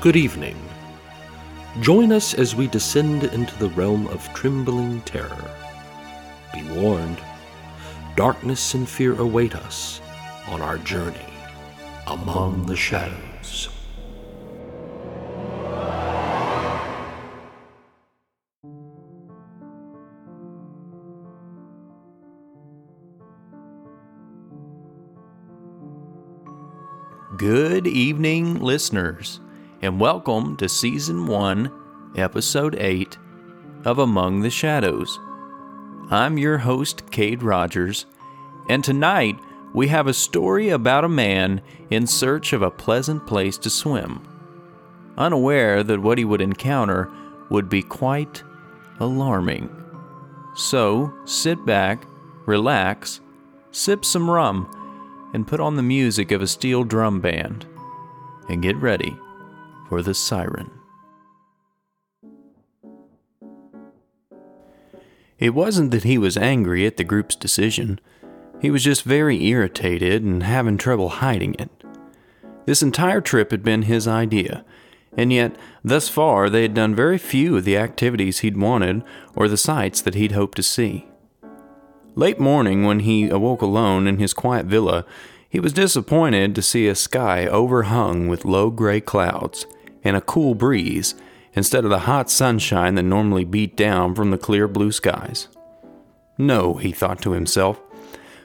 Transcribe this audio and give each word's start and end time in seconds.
Good 0.00 0.14
evening. 0.14 0.56
Join 1.80 2.12
us 2.12 2.32
as 2.32 2.54
we 2.54 2.68
descend 2.68 3.24
into 3.24 3.58
the 3.58 3.70
realm 3.70 4.06
of 4.06 4.32
trembling 4.32 5.00
terror. 5.00 5.50
Be 6.54 6.62
warned, 6.70 7.18
darkness 8.14 8.74
and 8.74 8.88
fear 8.88 9.20
await 9.20 9.56
us 9.56 10.00
on 10.46 10.62
our 10.62 10.78
journey 10.78 11.18
among 12.06 12.66
the 12.66 12.76
shadows. 12.76 13.70
Good 27.36 27.88
evening, 27.88 28.60
listeners, 28.60 29.40
and 29.80 30.00
welcome 30.00 30.56
to 30.56 30.68
Season 30.68 31.26
1, 31.28 31.72
Episode 32.16 32.74
8 32.74 33.16
of 33.84 34.00
Among 34.00 34.40
the 34.40 34.50
Shadows. 34.50 35.20
I'm 36.10 36.36
your 36.36 36.58
host, 36.58 37.12
Cade 37.12 37.44
Rogers, 37.44 38.04
and 38.68 38.82
tonight 38.82 39.38
we 39.72 39.86
have 39.86 40.08
a 40.08 40.14
story 40.14 40.70
about 40.70 41.04
a 41.04 41.08
man 41.08 41.62
in 41.90 42.08
search 42.08 42.52
of 42.52 42.60
a 42.60 42.72
pleasant 42.72 43.24
place 43.28 43.56
to 43.58 43.70
swim, 43.70 44.26
unaware 45.16 45.84
that 45.84 46.02
what 46.02 46.18
he 46.18 46.24
would 46.24 46.40
encounter 46.40 47.08
would 47.48 47.68
be 47.68 47.82
quite 47.82 48.42
alarming. 48.98 49.70
So 50.56 51.14
sit 51.24 51.64
back, 51.64 52.04
relax, 52.46 53.20
sip 53.70 54.04
some 54.04 54.28
rum, 54.28 55.30
and 55.34 55.46
put 55.46 55.60
on 55.60 55.76
the 55.76 55.84
music 55.84 56.32
of 56.32 56.42
a 56.42 56.48
steel 56.48 56.82
drum 56.82 57.20
band 57.20 57.64
and 58.48 58.60
get 58.60 58.74
ready 58.78 59.16
for 59.88 60.02
the 60.02 60.14
siren. 60.14 60.70
It 65.38 65.54
wasn't 65.54 65.92
that 65.92 66.04
he 66.04 66.18
was 66.18 66.36
angry 66.36 66.84
at 66.84 66.96
the 66.96 67.04
group's 67.04 67.36
decision. 67.36 68.00
He 68.60 68.70
was 68.70 68.82
just 68.82 69.04
very 69.04 69.46
irritated 69.46 70.24
and 70.24 70.42
having 70.42 70.76
trouble 70.76 71.08
hiding 71.08 71.54
it. 71.54 71.70
This 72.66 72.82
entire 72.82 73.20
trip 73.20 73.50
had 73.52 73.62
been 73.62 73.82
his 73.82 74.08
idea, 74.08 74.64
and 75.16 75.32
yet, 75.32 75.56
thus 75.84 76.08
far, 76.08 76.50
they 76.50 76.62
had 76.62 76.74
done 76.74 76.94
very 76.94 77.18
few 77.18 77.56
of 77.56 77.64
the 77.64 77.78
activities 77.78 78.40
he'd 78.40 78.56
wanted 78.56 79.02
or 79.34 79.48
the 79.48 79.56
sights 79.56 80.02
that 80.02 80.14
he'd 80.14 80.32
hoped 80.32 80.56
to 80.56 80.62
see. 80.62 81.06
Late 82.14 82.40
morning, 82.40 82.84
when 82.84 83.00
he 83.00 83.28
awoke 83.28 83.62
alone 83.62 84.08
in 84.08 84.18
his 84.18 84.34
quiet 84.34 84.66
villa, 84.66 85.06
he 85.48 85.60
was 85.60 85.72
disappointed 85.72 86.54
to 86.54 86.62
see 86.62 86.88
a 86.88 86.94
sky 86.94 87.46
overhung 87.46 88.26
with 88.26 88.44
low 88.44 88.70
gray 88.70 89.00
clouds 89.00 89.66
and 90.04 90.16
a 90.16 90.20
cool 90.20 90.54
breeze 90.54 91.14
instead 91.54 91.84
of 91.84 91.90
the 91.90 92.00
hot 92.00 92.30
sunshine 92.30 92.94
that 92.94 93.02
normally 93.02 93.44
beat 93.44 93.76
down 93.76 94.14
from 94.14 94.30
the 94.30 94.38
clear 94.38 94.68
blue 94.68 94.92
skies. 94.92 95.48
No, 96.36 96.74
he 96.74 96.92
thought 96.92 97.20
to 97.22 97.32
himself. 97.32 97.80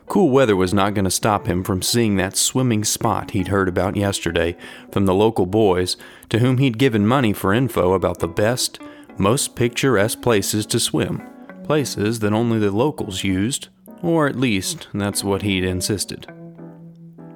Cool 0.08 0.30
weather 0.30 0.56
was 0.56 0.74
not 0.74 0.94
going 0.94 1.06
to 1.06 1.12
stop 1.12 1.48
him 1.48 1.64
from 1.64 1.82
seeing 1.82 2.18
that 2.18 2.36
swimming 2.36 2.84
spot 2.84 3.32
he'd 3.32 3.48
heard 3.48 3.70
about 3.70 3.96
yesterday 3.96 4.56
from 4.92 5.06
the 5.06 5.14
local 5.14 5.46
boys 5.46 5.96
to 6.30 6.40
whom 6.40 6.58
he'd 6.58 6.78
given 6.78 7.08
money 7.08 7.34
for 7.34 7.54
info 7.54 7.94
about 7.94 8.20
the 8.20 8.28
best, 8.28 8.80
most 9.18 9.56
picturesque 9.56 10.22
places 10.22 10.66
to 10.66 10.80
swim 10.80 11.22
places 11.64 12.20
that 12.20 12.34
only 12.34 12.60
the 12.60 12.72
locals 12.72 13.24
used, 13.24 13.70
or 14.02 14.28
at 14.28 14.36
least 14.36 14.88
that's 14.94 15.24
what 15.24 15.42
he'd 15.42 15.64
insisted. 15.64 16.28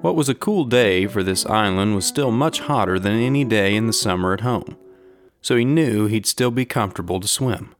What 0.02 0.16
was 0.16 0.30
a 0.30 0.36
cool 0.36 0.66
day 0.66 1.08
for 1.08 1.24
this 1.24 1.46
island 1.48 1.96
was 1.96 2.06
still 2.06 2.30
much 2.32 2.60
hotter 2.60 3.00
than 3.00 3.14
any 3.14 3.44
day 3.44 3.76
in 3.76 3.88
the 3.88 3.94
summer 3.94 4.32
at 4.32 4.42
home, 4.42 4.78
so 5.42 5.56
he 5.56 5.66
knew 5.66 6.06
he'd 6.06 6.28
still 6.28 6.52
be 6.52 6.66
comfortable 6.66 7.20
to 7.20 7.28
swim, 7.28 7.74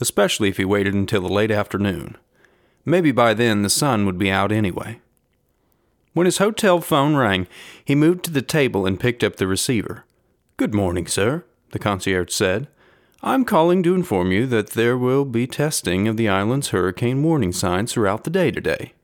especially 0.00 0.48
if 0.48 0.56
he 0.56 0.64
waited 0.64 0.92
until 0.92 1.22
the 1.22 1.32
late 1.32 1.52
afternoon. 1.52 2.16
Maybe 2.84 3.12
by 3.12 3.32
then 3.32 3.62
the 3.62 3.70
sun 3.70 4.06
would 4.06 4.18
be 4.18 4.28
out 4.28 4.50
anyway. 4.50 5.00
When 6.14 6.26
his 6.26 6.38
hotel 6.38 6.80
phone 6.80 7.14
rang, 7.14 7.46
he 7.84 7.94
moved 7.94 8.24
to 8.24 8.32
the 8.32 8.42
table 8.42 8.84
and 8.84 8.98
picked 8.98 9.22
up 9.22 9.36
the 9.36 9.46
receiver. 9.46 10.04
Good 10.56 10.74
morning, 10.74 11.06
sir, 11.06 11.44
the 11.70 11.78
concierge 11.78 12.32
said. 12.32 12.66
I'm 13.22 13.44
calling 13.44 13.84
to 13.84 13.94
inform 13.94 14.32
you 14.32 14.48
that 14.48 14.70
there 14.70 14.98
will 14.98 15.24
be 15.24 15.46
testing 15.46 16.08
of 16.08 16.16
the 16.16 16.28
island's 16.28 16.70
hurricane 16.70 17.22
warning 17.22 17.52
signs 17.52 17.92
throughout 17.92 18.24
the 18.24 18.30
day 18.30 18.50
today. 18.50 18.94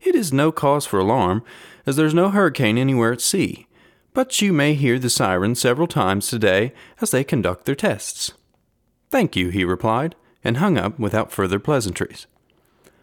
It 0.00 0.14
is 0.14 0.32
no 0.32 0.50
cause 0.50 0.86
for 0.86 0.98
alarm, 0.98 1.42
as 1.86 1.96
there's 1.96 2.14
no 2.14 2.30
hurricane 2.30 2.78
anywhere 2.78 3.12
at 3.12 3.20
sea, 3.20 3.66
but 4.12 4.40
you 4.40 4.52
may 4.52 4.74
hear 4.74 4.98
the 4.98 5.10
siren 5.10 5.54
several 5.54 5.86
times 5.86 6.28
today 6.28 6.72
as 7.00 7.10
they 7.10 7.24
conduct 7.24 7.64
their 7.64 7.74
tests. 7.74 8.32
Thank 9.10 9.36
you, 9.36 9.50
he 9.50 9.64
replied, 9.64 10.16
and 10.42 10.56
hung 10.56 10.78
up 10.78 10.98
without 10.98 11.32
further 11.32 11.58
pleasantries. 11.58 12.26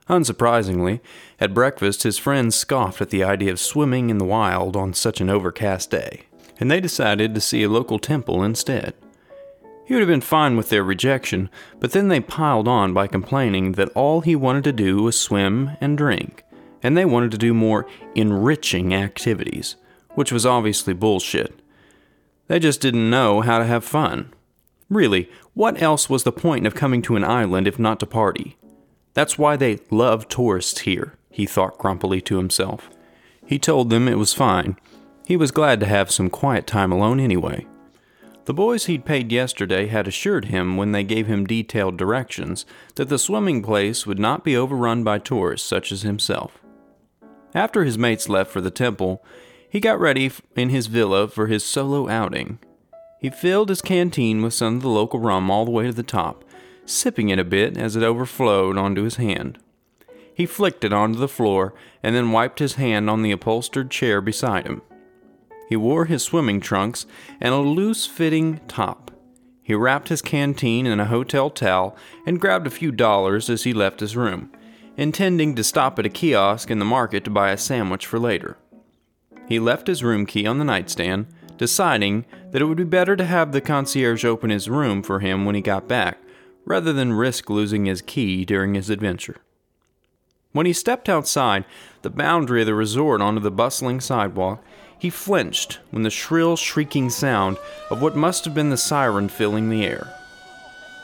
Unsurprisingly, 0.10 1.02
at 1.40 1.54
breakfast 1.54 2.04
his 2.04 2.18
friends 2.18 2.56
scoffed 2.56 3.02
at 3.02 3.10
the 3.10 3.24
idea 3.24 3.52
of 3.52 3.60
swimming 3.60 4.10
in 4.10 4.18
the 4.18 4.26
wild 4.26 4.76
on 4.76 4.94
such 4.94 5.20
an 5.20 5.30
overcast 5.30 5.92
day, 5.92 6.24
and 6.60 6.72
they 6.72 6.80
decided 6.80 7.36
to 7.36 7.42
see 7.42 7.64
a 7.64 7.70
local 7.70 8.00
temple 8.00 8.44
instead. 8.44 8.94
He 9.86 9.94
would 9.94 10.02
have 10.02 10.10
been 10.10 10.22
fine 10.22 10.58
with 10.58 10.70
their 10.70 10.84
rejection, 10.84 11.50
but 11.80 11.92
then 11.92 12.08
they 12.08 12.20
piled 12.20 12.68
on 12.68 12.94
by 12.94 13.08
complaining 13.08 13.74
that 13.74 13.90
all 13.90 14.22
he 14.22 14.36
wanted 14.36 14.64
to 14.66 14.74
do 14.74 15.04
was 15.04 15.20
swim 15.20 15.72
and 15.80 15.98
drink, 15.98 16.44
and 16.84 16.98
they 16.98 17.06
wanted 17.06 17.32
to 17.32 17.38
do 17.38 17.54
more 17.54 17.86
enriching 18.16 18.94
activities, 18.94 19.76
which 20.16 20.32
was 20.32 20.46
obviously 20.46 20.94
bullshit. 20.94 21.60
They 22.48 22.60
just 22.60 22.82
didn't 22.82 23.10
know 23.10 23.42
how 23.42 23.60
to 23.60 23.66
have 23.66 23.84
fun. 23.84 24.34
Really, 24.90 25.30
what 25.54 25.82
else 25.82 26.10
was 26.10 26.24
the 26.24 26.32
point 26.32 26.66
of 26.66 26.76
coming 26.76 27.02
to 27.04 27.16
an 27.16 27.24
island 27.24 27.68
if 27.68 27.78
not 27.78 28.00
to 28.00 28.06
party? 28.06 28.58
That's 29.14 29.38
why 29.38 29.58
they 29.58 29.80
love 29.92 30.30
tourists 30.30 30.82
here, 30.82 31.16
he 31.30 31.46
thought 31.46 31.78
grumpily 31.78 32.22
to 32.22 32.38
himself. 32.38 32.90
He 33.46 33.60
told 33.60 33.90
them 33.90 34.08
it 34.08 34.18
was 34.18 34.34
fine. 34.34 34.78
He 35.26 35.36
was 35.36 35.52
glad 35.52 35.80
to 35.82 35.86
have 35.86 36.12
some 36.12 36.30
quiet 36.30 36.68
time 36.68 36.92
alone 36.92 37.20
anyway. 37.20 37.66
The 38.46 38.54
boys 38.54 38.86
he'd 38.86 39.04
paid 39.04 39.30
yesterday 39.30 39.88
had 39.88 40.08
assured 40.08 40.46
him 40.46 40.78
when 40.78 40.94
they 40.94 41.04
gave 41.04 41.28
him 41.28 41.46
detailed 41.46 41.98
directions 41.98 42.66
that 42.96 43.10
the 43.10 43.20
swimming 43.20 43.62
place 43.62 44.08
would 44.08 44.20
not 44.20 44.46
be 44.46 44.56
overrun 44.56 45.04
by 45.04 45.20
tourists 45.20 45.68
such 45.68 45.92
as 45.92 46.04
himself. 46.04 46.58
After 47.58 47.84
his 47.84 47.98
mates 47.98 48.30
left 48.30 48.52
for 48.52 48.62
the 48.62 48.70
temple, 48.70 49.26
he 49.68 49.80
got 49.80 50.00
ready 50.00 50.30
in 50.56 50.70
his 50.70 50.86
villa 50.86 51.28
for 51.28 51.48
his 51.48 51.64
solo 51.64 52.08
outing. 52.08 52.60
He 53.20 53.32
filled 53.32 53.70
his 53.70 53.82
canteen 53.82 54.44
with 54.44 54.54
some 54.54 54.76
of 54.76 54.84
the 54.84 54.90
local 54.90 55.20
rum 55.20 55.50
all 55.50 55.66
the 55.66 55.72
way 55.72 55.88
to 55.88 55.92
the 55.92 56.04
top, 56.04 56.44
sipping 56.86 57.30
it 57.30 57.40
a 57.40 57.44
bit 57.44 57.76
as 57.76 57.96
it 57.96 58.04
overflowed 58.04 58.78
onto 58.78 59.02
his 59.02 59.16
hand. 59.16 59.58
He 60.36 60.46
flicked 60.46 60.84
it 60.84 60.94
onto 60.94 61.18
the 61.18 61.28
floor 61.28 61.74
and 62.04 62.16
then 62.16 62.32
wiped 62.32 62.60
his 62.60 62.76
hand 62.76 63.10
on 63.10 63.24
the 63.24 63.32
upholstered 63.32 63.90
chair 63.90 64.22
beside 64.22 64.68
him. 64.68 64.84
He 65.68 65.76
wore 65.76 66.06
his 66.06 66.22
swimming 66.22 66.62
trunks 66.62 67.08
and 67.42 67.56
a 67.56 67.58
loose 67.58 68.06
fitting 68.06 68.60
top. 68.68 69.10
He 69.64 69.74
wrapped 69.74 70.10
his 70.10 70.22
canteen 70.22 70.86
in 70.86 71.00
a 71.00 71.06
hotel 71.06 71.50
towel 71.50 71.98
and 72.24 72.40
grabbed 72.40 72.68
a 72.68 72.70
few 72.70 72.92
dollars 72.92 73.50
as 73.50 73.64
he 73.64 73.74
left 73.74 74.00
his 74.00 74.16
room, 74.16 74.52
intending 74.98 75.54
to 75.56 75.64
stop 75.64 75.98
at 76.00 76.06
a 76.06 76.10
kiosk 76.10 76.70
in 76.72 76.80
the 76.80 76.86
market 76.86 77.24
to 77.24 77.30
buy 77.30 77.52
a 77.52 77.58
sandwich 77.58 78.06
for 78.06 78.20
later. 78.20 78.58
He 79.48 79.60
left 79.60 79.88
his 79.88 80.04
room 80.04 80.26
key 80.26 80.46
on 80.46 80.58
the 80.58 80.66
nightstand, 80.66 81.28
deciding 81.58 82.26
that 82.52 82.62
it 82.62 82.66
would 82.66 82.78
be 82.78 82.84
better 82.84 83.16
to 83.16 83.26
have 83.26 83.52
the 83.52 83.62
concierge 83.62 84.26
open 84.26 84.50
his 84.50 84.70
room 84.70 85.02
for 85.04 85.20
him 85.20 85.46
when 85.46 85.56
he 85.56 85.62
got 85.62 85.88
back, 85.88 86.18
rather 86.66 86.92
than 86.92 87.14
risk 87.14 87.50
losing 87.50 87.86
his 87.86 88.02
key 88.02 88.44
during 88.44 88.74
his 88.74 88.90
adventure. 88.90 89.38
When 90.52 90.66
he 90.66 90.74
stepped 90.74 91.08
outside 91.08 91.66
the 92.02 92.10
boundary 92.10 92.62
of 92.62 92.66
the 92.66 92.74
resort 92.74 93.22
onto 93.22 93.40
the 93.40 93.52
bustling 93.52 94.02
sidewalk, 94.02 94.64
he 94.98 95.10
flinched 95.12 95.80
when 95.92 96.02
the 96.02 96.10
shrill, 96.10 96.58
shrieking 96.58 97.10
sound 97.12 97.58
of 97.92 98.02
what 98.02 98.16
must 98.16 98.46
have 98.46 98.56
been 98.56 98.72
the 98.72 98.78
siren 98.78 99.30
filling 99.30 99.70
the 99.70 99.86
air. 99.86 100.14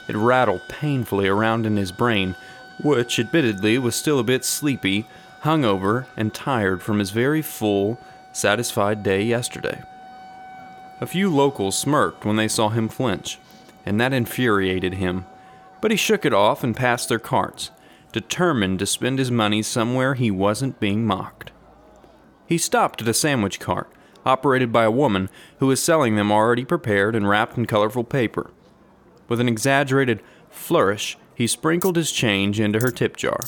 It 0.10 0.16
rattled 0.16 0.62
painfully 0.68 1.28
around 1.28 1.66
in 1.66 1.78
his 1.78 1.92
brain, 1.92 2.36
which 2.82 3.20
admittedly 3.20 3.78
was 3.78 3.96
still 3.96 4.20
a 4.20 4.24
bit 4.24 4.44
sleepy, 4.44 5.06
hungover, 5.42 6.08
and 6.18 6.34
tired 6.34 6.82
from 6.82 7.00
his 7.00 7.12
very 7.12 7.42
full, 7.42 8.00
satisfied 8.32 9.04
day 9.04 9.22
yesterday. 9.22 9.82
A 11.02 11.08
few 11.08 11.30
locals 11.30 11.78
smirked 11.78 12.26
when 12.26 12.38
they 12.38 12.48
saw 12.48 12.70
him 12.70 12.88
flinch, 12.88 13.40
and 13.86 14.00
that 14.00 14.14
infuriated 14.14 14.96
him, 14.96 15.26
but 15.82 15.92
he 15.92 15.98
shook 15.98 16.26
it 16.26 16.34
off 16.34 16.64
and 16.64 16.76
passed 16.76 17.10
their 17.10 17.20
carts, 17.20 17.72
determined 18.14 18.80
to 18.80 18.86
spend 18.86 19.20
his 19.20 19.32
money 19.32 19.62
somewhere 19.62 20.14
he 20.14 20.32
wasn't 20.32 20.80
being 20.80 21.06
mocked. 21.06 21.52
He 22.48 22.58
stopped 22.58 23.02
at 23.02 23.08
a 23.08 23.14
sandwich 23.14 23.60
cart, 23.60 23.92
operated 24.26 24.72
by 24.72 24.84
a 24.84 24.92
woman 24.92 25.30
who 25.60 25.68
was 25.68 25.82
selling 25.82 26.16
them 26.16 26.32
already 26.32 26.64
prepared 26.64 27.16
and 27.16 27.28
wrapped 27.28 27.58
in 27.58 27.66
colorful 27.66 28.04
paper. 28.04 28.52
With 29.28 29.40
an 29.40 29.50
exaggerated 29.50 30.22
flourish, 30.50 31.18
he 31.44 31.48
sprinkled 31.48 31.98
his 31.98 32.14
change 32.14 32.58
into 32.58 32.80
her 32.80 32.90
tip 32.90 33.18
jar. 33.18 33.42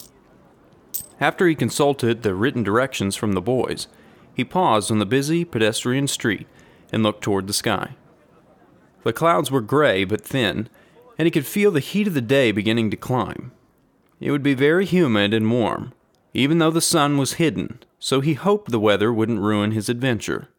After 1.22 1.48
he 1.48 1.56
consulted 1.56 2.24
the 2.24 2.36
written 2.36 2.62
directions 2.62 3.16
from 3.16 3.32
the 3.32 3.42
boys, 3.42 3.88
he 4.34 4.44
paused 4.44 4.92
on 4.92 5.00
the 5.00 5.06
busy 5.06 5.46
pedestrian 5.46 6.10
street 6.10 6.46
and 6.92 7.04
looked 7.04 7.24
toward 7.24 7.48
the 7.48 7.54
sky. 7.54 7.96
The 9.04 9.14
clouds 9.14 9.50
were 9.50 9.62
gray 9.62 10.04
but 10.04 10.20
thin, 10.20 10.68
and 11.18 11.26
he 11.26 11.32
could 11.32 11.46
feel 11.46 11.72
the 11.72 11.80
heat 11.80 12.06
of 12.06 12.16
the 12.16 12.22
day 12.22 12.52
beginning 12.52 12.92
to 12.92 12.98
climb. 12.98 13.54
It 14.20 14.32
would 14.32 14.44
be 14.44 14.56
very 14.56 14.86
humid 14.86 15.34
and 15.34 15.50
warm, 15.50 15.94
even 16.34 16.58
though 16.58 16.72
the 16.72 16.82
sun 16.82 17.18
was 17.18 17.36
hidden, 17.36 17.80
so 17.98 18.20
he 18.20 18.34
hoped 18.34 18.72
the 18.72 18.78
weather 18.78 19.14
wouldn't 19.14 19.40
ruin 19.40 19.72
his 19.72 19.88
adventure. 19.88 20.50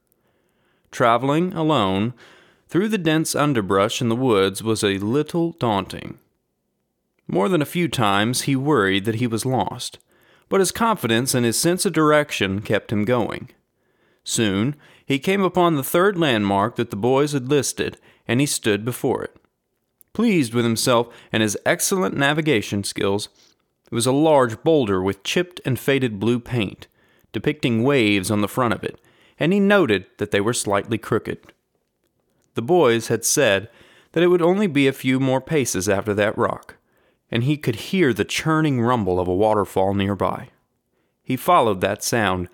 Traveling 0.90 1.52
alone 1.52 2.14
through 2.70 2.88
the 2.88 2.96
dense 2.96 3.34
underbrush 3.34 4.00
in 4.00 4.08
the 4.08 4.16
woods 4.16 4.62
was 4.62 4.82
a 4.82 4.96
little 4.96 5.52
daunting. 5.52 6.18
More 7.28 7.48
than 7.48 7.62
a 7.62 7.66
few 7.66 7.88
times 7.88 8.42
he 8.42 8.54
worried 8.56 9.04
that 9.04 9.16
he 9.16 9.26
was 9.26 9.44
lost, 9.44 9.98
but 10.48 10.60
his 10.60 10.72
confidence 10.72 11.34
and 11.34 11.44
his 11.44 11.58
sense 11.58 11.84
of 11.84 11.92
direction 11.92 12.62
kept 12.62 12.92
him 12.92 13.04
going. 13.04 13.50
Soon 14.22 14.76
he 15.04 15.18
came 15.18 15.42
upon 15.42 15.76
the 15.76 15.82
third 15.82 16.18
landmark 16.18 16.76
that 16.76 16.90
the 16.90 16.96
boys 16.96 17.32
had 17.32 17.48
listed, 17.48 17.98
and 18.26 18.40
he 18.40 18.46
stood 18.46 18.84
before 18.84 19.22
it. 19.22 19.36
Pleased 20.12 20.54
with 20.54 20.64
himself 20.64 21.08
and 21.32 21.42
his 21.42 21.58
excellent 21.64 22.16
navigation 22.16 22.82
skills, 22.82 23.28
it 23.90 23.94
was 23.94 24.06
a 24.06 24.12
large 24.12 24.62
boulder 24.62 25.02
with 25.02 25.22
chipped 25.22 25.60
and 25.64 25.78
faded 25.78 26.18
blue 26.18 26.40
paint, 26.40 26.88
depicting 27.32 27.84
waves 27.84 28.30
on 28.30 28.40
the 28.40 28.48
front 28.48 28.74
of 28.74 28.82
it, 28.82 29.00
and 29.38 29.52
he 29.52 29.60
noted 29.60 30.06
that 30.18 30.30
they 30.30 30.40
were 30.40 30.54
slightly 30.54 30.98
crooked. 30.98 31.38
The 32.54 32.62
boys 32.62 33.08
had 33.08 33.24
said 33.24 33.68
that 34.12 34.22
it 34.22 34.28
would 34.28 34.42
only 34.42 34.66
be 34.66 34.88
a 34.88 34.92
few 34.92 35.20
more 35.20 35.40
paces 35.40 35.88
after 35.88 36.14
that 36.14 36.36
rock, 36.38 36.75
and 37.30 37.44
he 37.44 37.56
could 37.56 37.76
hear 37.76 38.12
the 38.12 38.24
churning 38.24 38.80
rumble 38.80 39.18
of 39.18 39.28
a 39.28 39.34
waterfall 39.34 39.94
nearby. 39.94 40.48
He 41.22 41.36
followed 41.36 41.80
that 41.80 42.04
sound 42.04 42.48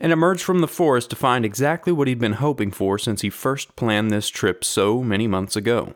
and 0.00 0.12
emerged 0.12 0.42
from 0.42 0.60
the 0.60 0.68
forest 0.68 1.10
to 1.10 1.16
find 1.16 1.44
exactly 1.44 1.92
what 1.92 2.08
he'd 2.08 2.18
been 2.18 2.34
hoping 2.34 2.70
for 2.70 2.98
since 2.98 3.20
he 3.20 3.30
first 3.30 3.76
planned 3.76 4.10
this 4.10 4.28
trip 4.28 4.64
so 4.64 5.02
many 5.02 5.26
months 5.26 5.56
ago 5.56 5.94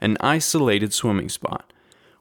an 0.00 0.16
isolated 0.20 0.92
swimming 0.92 1.28
spot 1.28 1.72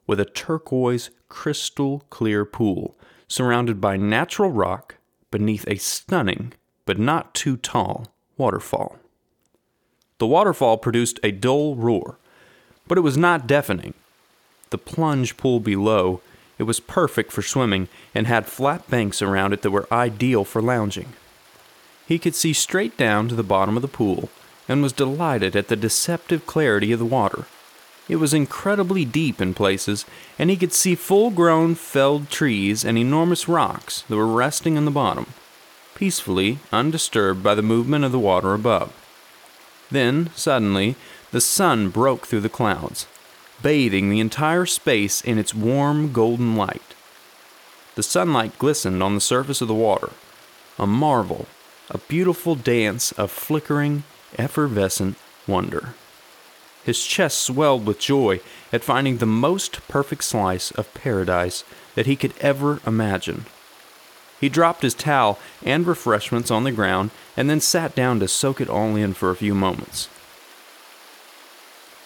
with 0.07 0.19
a 0.19 0.25
turquoise, 0.25 1.09
crystal 1.27 2.03
clear 2.09 2.45
pool 2.45 2.97
surrounded 3.27 3.81
by 3.81 3.97
natural 3.97 4.51
rock 4.51 4.95
beneath 5.31 5.67
a 5.67 5.75
stunning, 5.75 6.53
but 6.85 6.99
not 6.99 7.33
too 7.33 7.57
tall, 7.57 8.07
waterfall. 8.37 8.97
The 10.19 10.27
waterfall 10.27 10.77
produced 10.77 11.19
a 11.23 11.31
dull 11.31 11.75
roar, 11.75 12.19
but 12.87 12.97
it 12.97 13.01
was 13.01 13.17
not 13.17 13.47
deafening. 13.47 13.93
The 14.75 14.79
plunge 14.79 15.37
pool 15.37 15.61
below, 15.61 16.19
it 16.57 16.63
was 16.63 16.81
perfect 16.81 17.31
for 17.31 17.41
swimming 17.41 17.87
and 18.13 18.27
had 18.27 18.45
flat 18.45 18.89
banks 18.89 19.21
around 19.21 19.53
it 19.53 19.61
that 19.61 19.71
were 19.71 19.87
ideal 19.89 20.43
for 20.43 20.61
lounging. 20.61 21.13
He 22.05 22.19
could 22.19 22.35
see 22.35 22.51
straight 22.51 22.97
down 22.97 23.29
to 23.29 23.35
the 23.35 23.41
bottom 23.41 23.77
of 23.77 23.81
the 23.81 23.87
pool 23.87 24.27
and 24.67 24.83
was 24.83 24.91
delighted 24.91 25.55
at 25.55 25.69
the 25.69 25.77
deceptive 25.77 26.45
clarity 26.45 26.91
of 26.91 26.99
the 26.99 27.05
water. 27.05 27.45
It 28.09 28.17
was 28.17 28.33
incredibly 28.33 29.05
deep 29.05 29.39
in 29.39 29.53
places, 29.53 30.03
and 30.37 30.49
he 30.49 30.57
could 30.57 30.73
see 30.73 30.93
full 30.93 31.29
grown 31.31 31.75
felled 31.75 32.29
trees 32.29 32.83
and 32.83 32.97
enormous 32.97 33.47
rocks 33.47 34.03
that 34.09 34.17
were 34.17 34.27
resting 34.27 34.77
on 34.77 34.83
the 34.83 34.91
bottom, 34.91 35.27
peacefully 35.95 36.59
undisturbed 36.73 37.41
by 37.41 37.55
the 37.55 37.61
movement 37.61 38.03
of 38.03 38.11
the 38.11 38.19
water 38.19 38.53
above. 38.53 38.91
Then, 39.89 40.31
suddenly, 40.35 40.97
the 41.31 41.39
sun 41.39 41.91
broke 41.91 42.27
through 42.27 42.41
the 42.41 42.49
clouds, 42.49 43.07
bathing 43.61 44.09
the 44.09 44.19
entire 44.19 44.65
space 44.65 45.21
in 45.21 45.37
its 45.37 45.53
warm 45.53 46.11
golden 46.11 46.55
light. 46.55 46.95
The 47.95 48.03
sunlight 48.03 48.57
glistened 48.59 49.01
on 49.01 49.15
the 49.15 49.21
surface 49.21 49.61
of 49.61 49.67
the 49.67 49.73
water, 49.73 50.11
a 50.77 50.85
marvel, 50.85 51.47
a 51.89 51.97
beautiful 51.97 52.55
dance 52.55 53.11
of 53.13 53.31
flickering, 53.31 54.03
effervescent 54.37 55.17
wonder. 55.47 55.93
His 56.83 57.03
chest 57.03 57.39
swelled 57.41 57.87
with 57.87 57.99
joy 57.99 58.41
at 58.71 58.83
finding 58.83 59.17
the 59.17 59.25
most 59.25 59.87
perfect 59.87 60.23
slice 60.23 60.71
of 60.71 60.93
paradise 60.93 61.63
that 61.95 62.05
he 62.05 62.15
could 62.15 62.33
ever 62.41 62.79
imagine. 62.85 63.45
He 64.39 64.49
dropped 64.49 64.83
his 64.83 64.93
towel 64.93 65.39
and 65.63 65.87
refreshments 65.87 66.51
on 66.51 66.63
the 66.63 66.71
ground 66.71 67.11
and 67.35 67.49
then 67.49 67.61
sat 67.61 67.95
down 67.95 68.19
to 68.19 68.27
soak 68.27 68.61
it 68.61 68.69
all 68.69 68.95
in 68.95 69.13
for 69.13 69.31
a 69.31 69.35
few 69.35 69.55
moments. 69.55 70.09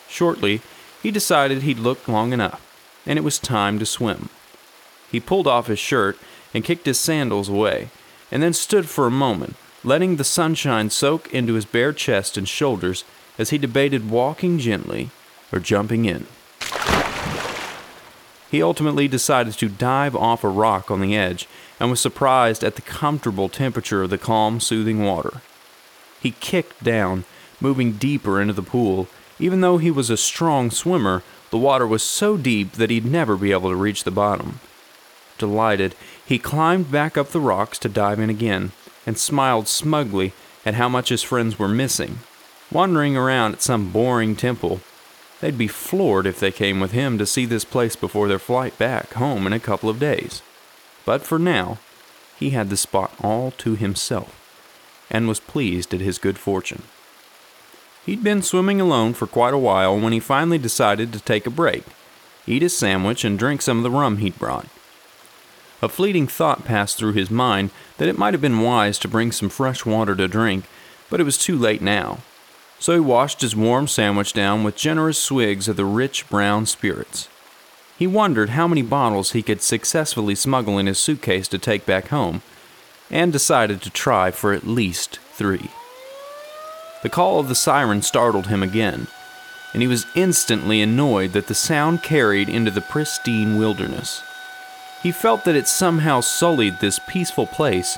Shortly, 0.07 0.61
he 1.01 1.11
decided 1.11 1.61
he'd 1.61 1.79
looked 1.79 2.09
long 2.09 2.33
enough, 2.33 2.61
and 3.05 3.17
it 3.17 3.23
was 3.23 3.39
time 3.39 3.79
to 3.79 3.85
swim. 3.85 4.29
He 5.11 5.19
pulled 5.19 5.47
off 5.47 5.67
his 5.67 5.79
shirt 5.79 6.17
and 6.53 6.63
kicked 6.63 6.85
his 6.85 6.99
sandals 6.99 7.49
away, 7.49 7.89
and 8.31 8.43
then 8.43 8.53
stood 8.53 8.87
for 8.87 9.07
a 9.07 9.11
moment, 9.11 9.55
letting 9.83 10.15
the 10.15 10.23
sunshine 10.23 10.89
soak 10.89 11.33
into 11.33 11.53
his 11.53 11.65
bare 11.65 11.93
chest 11.93 12.37
and 12.37 12.47
shoulders 12.47 13.03
as 13.37 13.49
he 13.49 13.57
debated 13.57 14.09
walking 14.09 14.59
gently 14.59 15.09
or 15.51 15.59
jumping 15.59 16.05
in. 16.05 16.27
He 18.51 18.63
ultimately 18.63 19.07
decided 19.07 19.53
to 19.53 19.69
dive 19.69 20.15
off 20.15 20.43
a 20.43 20.49
rock 20.49 20.89
on 20.89 21.01
the 21.01 21.15
edge 21.15 21.47
and 21.79 21.89
was 21.89 21.99
surprised 21.99 22.63
at 22.63 22.75
the 22.75 22.81
comfortable 22.81 23.47
temperature 23.47 24.01
of 24.03 24.09
the 24.09 24.17
calm, 24.17 24.59
soothing 24.59 25.03
water. 25.03 25.41
He 26.19 26.31
kicked 26.31 26.83
down, 26.83 27.25
moving 27.61 27.93
deeper 27.93 28.41
into 28.41 28.53
the 28.53 28.63
pool. 28.63 29.07
Even 29.39 29.61
though 29.61 29.77
he 29.77 29.89
was 29.89 30.09
a 30.09 30.17
strong 30.17 30.69
swimmer, 30.69 31.23
the 31.49 31.57
water 31.57 31.87
was 31.87 32.03
so 32.03 32.37
deep 32.37 32.73
that 32.73 32.89
he'd 32.89 33.05
never 33.05 33.35
be 33.35 33.51
able 33.51 33.69
to 33.69 33.75
reach 33.75 34.03
the 34.03 34.11
bottom. 34.11 34.59
Delighted, 35.37 35.95
he 36.25 36.37
climbed 36.37 36.91
back 36.91 37.17
up 37.17 37.29
the 37.29 37.39
rocks 37.39 37.79
to 37.79 37.89
dive 37.89 38.19
in 38.19 38.29
again 38.29 38.71
and 39.05 39.17
smiled 39.17 39.67
smugly 39.67 40.33
at 40.65 40.75
how 40.75 40.89
much 40.89 41.09
his 41.09 41.23
friends 41.23 41.57
were 41.57 41.69
missing. 41.69 42.19
Wandering 42.71 43.17
around 43.17 43.53
at 43.53 43.61
some 43.61 43.91
boring 43.91 44.35
temple, 44.35 44.81
they'd 45.39 45.57
be 45.57 45.67
floored 45.67 46.27
if 46.27 46.39
they 46.39 46.51
came 46.51 46.79
with 46.79 46.91
him 46.91 47.17
to 47.17 47.25
see 47.25 47.45
this 47.45 47.65
place 47.65 47.95
before 47.95 48.27
their 48.27 48.37
flight 48.37 48.77
back 48.77 49.13
home 49.13 49.47
in 49.47 49.53
a 49.53 49.59
couple 49.59 49.89
of 49.89 49.99
days. 49.99 50.43
But 51.05 51.23
for 51.23 51.39
now, 51.39 51.79
he 52.37 52.51
had 52.51 52.69
the 52.69 52.77
spot 52.77 53.13
all 53.21 53.51
to 53.51 53.75
himself 53.75 54.35
and 55.09 55.27
was 55.27 55.39
pleased 55.39 55.93
at 55.93 56.01
his 56.01 56.19
good 56.19 56.37
fortune. 56.37 56.83
He'd 58.05 58.23
been 58.23 58.41
swimming 58.41 58.81
alone 58.81 59.13
for 59.13 59.27
quite 59.27 59.53
a 59.53 59.57
while 59.57 59.99
when 59.99 60.13
he 60.13 60.19
finally 60.19 60.57
decided 60.57 61.13
to 61.13 61.19
take 61.19 61.45
a 61.45 61.51
break, 61.51 61.83
eat 62.47 62.61
his 62.61 62.77
sandwich, 62.77 63.23
and 63.23 63.37
drink 63.37 63.61
some 63.61 63.77
of 63.77 63.83
the 63.83 63.91
rum 63.91 64.17
he'd 64.17 64.39
brought. 64.39 64.67
A 65.81 65.89
fleeting 65.89 66.27
thought 66.27 66.65
passed 66.65 66.97
through 66.97 67.13
his 67.13 67.31
mind 67.31 67.71
that 67.97 68.07
it 68.07 68.17
might 68.17 68.33
have 68.33 68.41
been 68.41 68.61
wise 68.61 68.99
to 68.99 69.07
bring 69.07 69.31
some 69.31 69.49
fresh 69.49 69.85
water 69.85 70.15
to 70.15 70.27
drink, 70.27 70.65
but 71.09 71.19
it 71.19 71.25
was 71.25 71.37
too 71.37 71.57
late 71.57 71.81
now 71.81 72.19
so 72.79 72.93
he 72.93 72.99
washed 72.99 73.41
his 73.41 73.55
warm 73.55 73.87
sandwich 73.87 74.33
down 74.33 74.63
with 74.63 74.75
generous 74.75 75.17
swigs 75.17 75.67
of 75.67 75.75
the 75.75 75.85
rich 75.85 76.27
brown 76.29 76.65
spirits. 76.65 77.27
He 77.97 78.07
wondered 78.07 78.51
how 78.51 78.67
many 78.67 78.81
bottles 78.81 79.31
he 79.31 79.43
could 79.43 79.61
successfully 79.61 80.33
smuggle 80.33 80.77
in 80.77 80.87
his 80.87 80.97
suitcase 80.97 81.49
to 81.49 81.57
take 81.57 81.85
back 81.85 82.07
home, 82.07 82.41
and 83.11 83.33
decided 83.33 83.81
to 83.81 83.89
try 83.89 84.31
for 84.31 84.53
at 84.53 84.65
least 84.65 85.19
three. 85.33 85.69
The 87.01 87.09
call 87.09 87.39
of 87.39 87.47
the 87.47 87.55
siren 87.55 88.01
startled 88.01 88.47
him 88.47 88.61
again, 88.61 89.07
and 89.73 89.81
he 89.81 89.87
was 89.87 90.05
instantly 90.15 90.81
annoyed 90.81 91.31
that 91.33 91.47
the 91.47 91.55
sound 91.55 92.03
carried 92.03 92.49
into 92.49 92.71
the 92.71 92.81
pristine 92.81 93.57
wilderness. 93.57 94.21
He 95.01 95.11
felt 95.11 95.45
that 95.45 95.55
it 95.55 95.67
somehow 95.67 96.19
sullied 96.19 96.79
this 96.79 96.99
peaceful 97.07 97.47
place, 97.47 97.97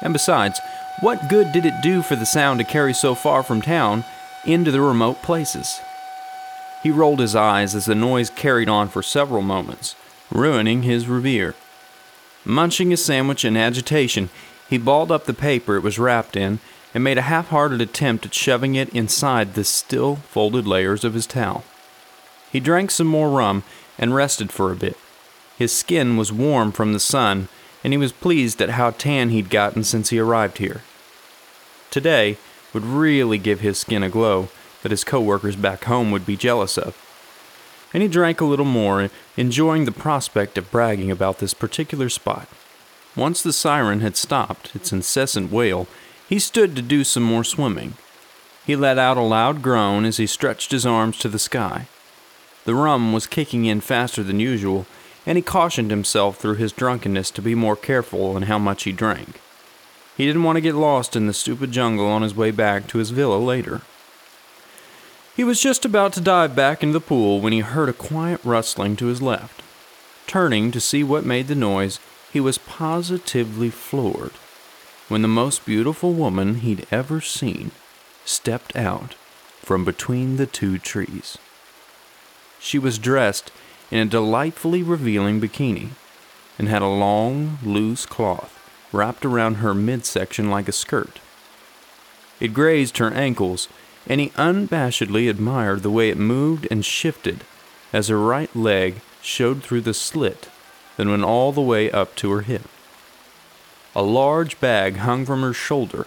and 0.00 0.12
besides, 0.12 0.60
what 1.00 1.28
good 1.28 1.50
did 1.52 1.66
it 1.66 1.82
do 1.82 2.02
for 2.02 2.14
the 2.14 2.24
sound 2.24 2.60
to 2.60 2.64
carry 2.64 2.94
so 2.94 3.14
far 3.14 3.42
from 3.42 3.60
town 3.60 4.04
into 4.44 4.70
the 4.70 4.80
remote 4.80 5.22
places. 5.22 5.80
He 6.82 6.90
rolled 6.90 7.18
his 7.18 7.34
eyes 7.34 7.74
as 7.74 7.86
the 7.86 7.96
noise 7.96 8.30
carried 8.30 8.68
on 8.68 8.88
for 8.88 9.02
several 9.02 9.42
moments, 9.42 9.96
ruining 10.30 10.82
his 10.82 11.08
reverie. 11.08 11.54
Munching 12.44 12.90
his 12.90 13.04
sandwich 13.04 13.44
in 13.44 13.56
agitation, 13.56 14.30
he 14.70 14.78
balled 14.78 15.10
up 15.10 15.24
the 15.24 15.34
paper 15.34 15.76
it 15.76 15.82
was 15.82 15.98
wrapped 15.98 16.36
in 16.36 16.60
and 16.96 17.04
made 17.04 17.18
a 17.18 17.22
half 17.28 17.48
hearted 17.48 17.82
attempt 17.82 18.24
at 18.24 18.32
shoving 18.32 18.74
it 18.74 18.88
inside 18.88 19.52
the 19.52 19.64
still 19.64 20.16
folded 20.16 20.66
layers 20.66 21.04
of 21.04 21.12
his 21.12 21.26
towel. 21.26 21.62
He 22.50 22.58
drank 22.58 22.90
some 22.90 23.06
more 23.06 23.28
rum 23.28 23.64
and 23.98 24.14
rested 24.14 24.50
for 24.50 24.72
a 24.72 24.76
bit. 24.76 24.96
His 25.58 25.72
skin 25.72 26.16
was 26.16 26.32
warm 26.32 26.72
from 26.72 26.94
the 26.94 26.98
sun, 26.98 27.48
and 27.84 27.92
he 27.92 27.98
was 27.98 28.12
pleased 28.12 28.62
at 28.62 28.70
how 28.70 28.92
tan 28.92 29.28
he'd 29.28 29.50
gotten 29.50 29.84
since 29.84 30.08
he 30.08 30.18
arrived 30.18 30.56
here. 30.56 30.80
Today, 31.90 32.38
would 32.72 32.86
really 32.86 33.36
give 33.36 33.60
his 33.60 33.78
skin 33.78 34.02
a 34.02 34.08
glow 34.08 34.48
that 34.82 34.90
his 34.90 35.04
coworkers 35.04 35.54
back 35.54 35.84
home 35.84 36.10
would 36.10 36.24
be 36.24 36.34
jealous 36.34 36.78
of. 36.78 36.96
And 37.92 38.02
he 38.02 38.08
drank 38.08 38.40
a 38.40 38.46
little 38.46 38.64
more, 38.64 39.10
enjoying 39.36 39.84
the 39.84 39.92
prospect 39.92 40.56
of 40.56 40.70
bragging 40.70 41.10
about 41.10 41.40
this 41.40 41.52
particular 41.52 42.08
spot. 42.08 42.48
Once 43.14 43.42
the 43.42 43.52
siren 43.52 44.00
had 44.00 44.16
stopped 44.16 44.74
its 44.74 44.92
incessant 44.92 45.52
wail, 45.52 45.86
he 46.28 46.38
stood 46.38 46.74
to 46.74 46.82
do 46.82 47.04
some 47.04 47.22
more 47.22 47.44
swimming. 47.44 47.94
He 48.66 48.74
let 48.74 48.98
out 48.98 49.16
a 49.16 49.22
loud 49.22 49.62
groan 49.62 50.04
as 50.04 50.16
he 50.16 50.26
stretched 50.26 50.72
his 50.72 50.84
arms 50.84 51.18
to 51.18 51.28
the 51.28 51.38
sky. 51.38 51.86
The 52.64 52.74
rum 52.74 53.12
was 53.12 53.28
kicking 53.28 53.64
in 53.64 53.80
faster 53.80 54.24
than 54.24 54.40
usual, 54.40 54.86
and 55.24 55.38
he 55.38 55.42
cautioned 55.42 55.90
himself 55.90 56.38
through 56.38 56.56
his 56.56 56.72
drunkenness 56.72 57.30
to 57.32 57.42
be 57.42 57.54
more 57.54 57.76
careful 57.76 58.36
in 58.36 58.44
how 58.44 58.58
much 58.58 58.82
he 58.82 58.92
drank. 58.92 59.40
He 60.16 60.26
didn't 60.26 60.42
want 60.42 60.56
to 60.56 60.62
get 60.62 60.74
lost 60.74 61.14
in 61.14 61.28
the 61.28 61.32
stupid 61.32 61.70
jungle 61.70 62.06
on 62.06 62.22
his 62.22 62.34
way 62.34 62.50
back 62.50 62.88
to 62.88 62.98
his 62.98 63.10
villa 63.10 63.36
later. 63.36 63.82
He 65.36 65.44
was 65.44 65.60
just 65.60 65.84
about 65.84 66.12
to 66.14 66.20
dive 66.20 66.56
back 66.56 66.82
into 66.82 66.94
the 66.94 67.00
pool 67.00 67.40
when 67.40 67.52
he 67.52 67.60
heard 67.60 67.88
a 67.88 67.92
quiet 67.92 68.40
rustling 68.42 68.96
to 68.96 69.06
his 69.06 69.22
left. 69.22 69.62
Turning 70.26 70.72
to 70.72 70.80
see 70.80 71.04
what 71.04 71.24
made 71.24 71.46
the 71.46 71.54
noise, 71.54 72.00
he 72.32 72.40
was 72.40 72.58
positively 72.58 73.70
floored 73.70 74.32
when 75.08 75.22
the 75.22 75.28
most 75.28 75.64
beautiful 75.64 76.12
woman 76.12 76.56
he'd 76.56 76.86
ever 76.90 77.20
seen 77.20 77.70
stepped 78.24 78.74
out 78.74 79.14
from 79.60 79.84
between 79.84 80.36
the 80.36 80.46
two 80.46 80.78
trees. 80.78 81.38
She 82.58 82.78
was 82.78 82.98
dressed 82.98 83.52
in 83.90 83.98
a 83.98 84.10
delightfully 84.10 84.82
revealing 84.82 85.40
bikini 85.40 85.90
and 86.58 86.68
had 86.68 86.82
a 86.82 86.86
long, 86.86 87.58
loose 87.62 88.06
cloth 88.06 88.52
wrapped 88.92 89.24
around 89.24 89.56
her 89.56 89.74
midsection 89.74 90.50
like 90.50 90.68
a 90.68 90.72
skirt. 90.72 91.20
It 92.40 92.54
grazed 92.54 92.98
her 92.98 93.12
ankles, 93.12 93.68
and 94.06 94.20
he 94.20 94.30
unabashedly 94.30 95.28
admired 95.28 95.82
the 95.82 95.90
way 95.90 96.10
it 96.10 96.18
moved 96.18 96.66
and 96.70 96.84
shifted 96.84 97.44
as 97.92 98.08
her 98.08 98.18
right 98.18 98.54
leg 98.54 99.00
showed 99.22 99.62
through 99.62 99.80
the 99.80 99.94
slit, 99.94 100.48
then 100.96 101.10
went 101.10 101.24
all 101.24 101.52
the 101.52 101.60
way 101.60 101.90
up 101.90 102.14
to 102.16 102.30
her 102.32 102.42
hip. 102.42 102.68
A 103.96 104.02
large 104.02 104.60
bag 104.60 104.98
hung 104.98 105.24
from 105.24 105.40
her 105.40 105.54
shoulder, 105.54 106.06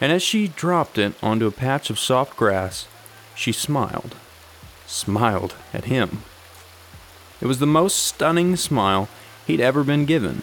and 0.00 0.10
as 0.10 0.22
she 0.22 0.48
dropped 0.48 0.96
it 0.96 1.12
onto 1.22 1.46
a 1.46 1.50
patch 1.50 1.90
of 1.90 1.98
soft 1.98 2.34
grass, 2.34 2.88
she 3.34 3.52
smiled. 3.52 4.16
Smiled 4.86 5.54
at 5.74 5.84
him. 5.84 6.22
It 7.42 7.46
was 7.46 7.58
the 7.58 7.66
most 7.66 7.98
stunning 7.98 8.56
smile 8.56 9.10
he'd 9.46 9.60
ever 9.60 9.84
been 9.84 10.06
given, 10.06 10.42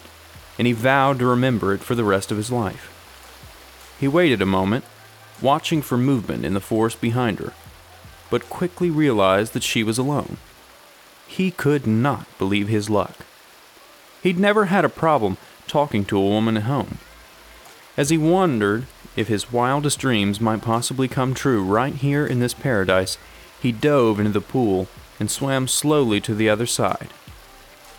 and 0.60 0.68
he 0.68 0.72
vowed 0.72 1.18
to 1.18 1.26
remember 1.26 1.74
it 1.74 1.82
for 1.82 1.96
the 1.96 2.04
rest 2.04 2.30
of 2.30 2.38
his 2.38 2.52
life. 2.52 2.94
He 4.00 4.08
waited 4.08 4.44
a 4.44 4.46
moment, 4.46 4.86
watching 5.42 5.82
for 5.82 5.98
movement 5.98 6.46
in 6.46 6.54
the 6.54 6.60
forest 6.60 7.02
behind 7.02 7.40
her, 7.40 7.54
but 8.30 8.52
quickly 8.52 8.92
realized 8.92 9.54
that 9.54 9.64
she 9.64 9.82
was 9.82 9.98
alone. 9.98 10.38
He 11.26 11.50
could 11.50 11.88
not 11.88 12.28
believe 12.38 12.68
his 12.68 12.88
luck. 12.88 13.26
He'd 14.22 14.38
never 14.38 14.66
had 14.66 14.86
a 14.86 14.90
problem 14.90 15.38
talking 15.68 16.06
to 16.06 16.18
a 16.18 16.22
woman 16.22 16.58
at 16.58 16.64
home. 16.64 16.98
As 17.96 18.10
he 18.10 18.18
wondered 18.18 18.86
if 19.16 19.28
his 19.28 19.52
wildest 19.52 20.00
dreams 20.00 20.40
might 20.40 20.62
possibly 20.62 21.08
come 21.08 21.34
true 21.34 21.64
right 21.64 21.94
here 21.94 22.26
in 22.26 22.40
this 22.40 22.54
paradise, 22.54 23.18
he 23.62 23.72
dove 23.72 24.20
into 24.20 24.32
the 24.32 24.42
pool 24.42 24.88
and 25.20 25.32
swam 25.32 25.68
slowly 25.68 26.22
to 26.22 26.36
the 26.36 26.50
other 26.50 26.68
side. 26.68 27.10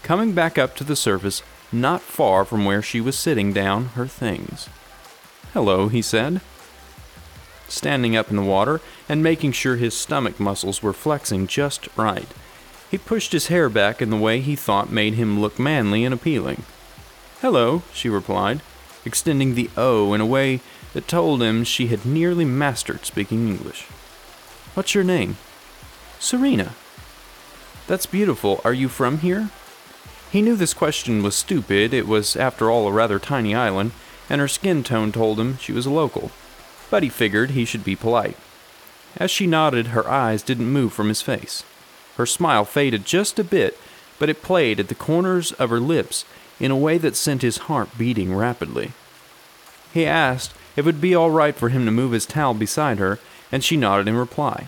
Coming 0.03 0.33
back 0.33 0.57
up 0.57 0.77
to 0.77 0.85
the 0.85 0.97
surface, 0.97 1.43
not 1.73 2.01
far 2.01 2.45
from 2.45 2.65
where 2.65 2.81
she 2.81 3.01
was 3.01 3.19
sitting 3.19 3.53
down 3.53 3.87
her 3.89 4.07
things. 4.07 4.69
Hello, 5.53 5.89
he 5.89 6.01
said. 6.01 6.41
Standing 7.67 8.17
up 8.17 8.31
in 8.31 8.37
the 8.37 8.43
water 8.43 8.81
and 9.09 9.23
making 9.23 9.53
sure 9.53 9.77
his 9.77 9.95
stomach 9.95 10.39
muscles 10.41 10.83
were 10.83 10.93
flexing 10.93 11.47
just 11.47 11.89
right, 11.97 12.29
he 12.91 12.97
pushed 12.97 13.33
his 13.33 13.49
hair 13.49 13.69
back 13.69 14.01
in 14.01 14.11
the 14.11 14.17
way 14.17 14.41
he 14.41 14.57
thought 14.57 14.91
made 14.91 15.15
him 15.15 15.41
look 15.41 15.59
manly 15.59 16.05
and 16.05 16.15
appealing. 16.15 16.63
Hello, 17.41 17.83
she 17.95 18.09
replied, 18.09 18.63
extending 19.05 19.55
the 19.55 19.71
O 19.77 20.13
in 20.13 20.21
a 20.21 20.27
way 20.27 20.61
that 20.93 21.07
told 21.07 21.41
him 21.41 21.63
she 21.63 21.87
had 21.87 22.05
nearly 22.05 22.45
mastered 22.45 23.07
speaking 23.07 23.47
English. 23.47 23.85
What's 24.75 24.93
your 24.93 25.05
name? 25.05 25.37
Serena. 26.19 26.75
That's 27.87 28.07
beautiful. 28.07 28.61
Are 28.65 28.73
you 28.73 28.89
from 28.89 29.19
here? 29.19 29.51
He 30.33 30.43
knew 30.43 30.57
this 30.57 30.75
question 30.75 31.23
was 31.23 31.37
stupid. 31.37 31.95
It 31.95 32.09
was, 32.09 32.35
after 32.35 32.73
all, 32.73 32.89
a 32.89 32.93
rather 32.93 33.21
tiny 33.21 33.55
island, 33.55 33.93
and 34.29 34.41
her 34.41 34.49
skin 34.49 34.83
tone 34.83 35.13
told 35.13 35.39
him 35.39 35.59
she 35.59 35.73
was 35.73 35.87
a 35.87 35.91
local. 35.91 36.33
But 36.91 37.05
he 37.05 37.09
figured 37.09 37.51
he 37.51 37.65
should 37.65 37.85
be 37.85 37.95
polite. 37.95 38.37
As 39.17 39.31
she 39.31 39.47
nodded, 39.47 39.89
her 39.89 40.09
eyes 40.11 40.43
didn't 40.43 40.73
move 40.73 40.93
from 40.93 41.07
his 41.07 41.23
face. 41.23 41.63
Her 42.17 42.27
smile 42.27 42.65
faded 42.65 43.05
just 43.05 43.39
a 43.39 43.45
bit, 43.45 43.79
but 44.19 44.29
it 44.29 44.43
played 44.43 44.81
at 44.81 44.89
the 44.89 44.97
corners 44.97 45.53
of 45.53 45.71
her 45.71 45.79
lips 45.79 46.25
in 46.61 46.71
a 46.71 46.77
way 46.77 46.99
that 46.99 47.17
sent 47.17 47.43
his 47.43 47.59
heart 47.59 47.89
beating 47.97 48.35
rapidly. 48.35 48.93
He 49.93 50.07
asked 50.07 50.53
if 50.77 50.79
it 50.79 50.85
would 50.87 51.01
be 51.01 51.15
all 51.15 51.31
right 51.31 51.55
for 51.55 51.71
him 51.71 51.85
to 51.85 51.91
move 51.91 52.13
his 52.13 52.27
towel 52.27 52.55
beside 52.55 52.99
her, 52.99 53.19
and 53.51 53.65
she 53.65 53.77
nodded 53.77 54.09
in 54.09 54.17
reply. 54.17 54.67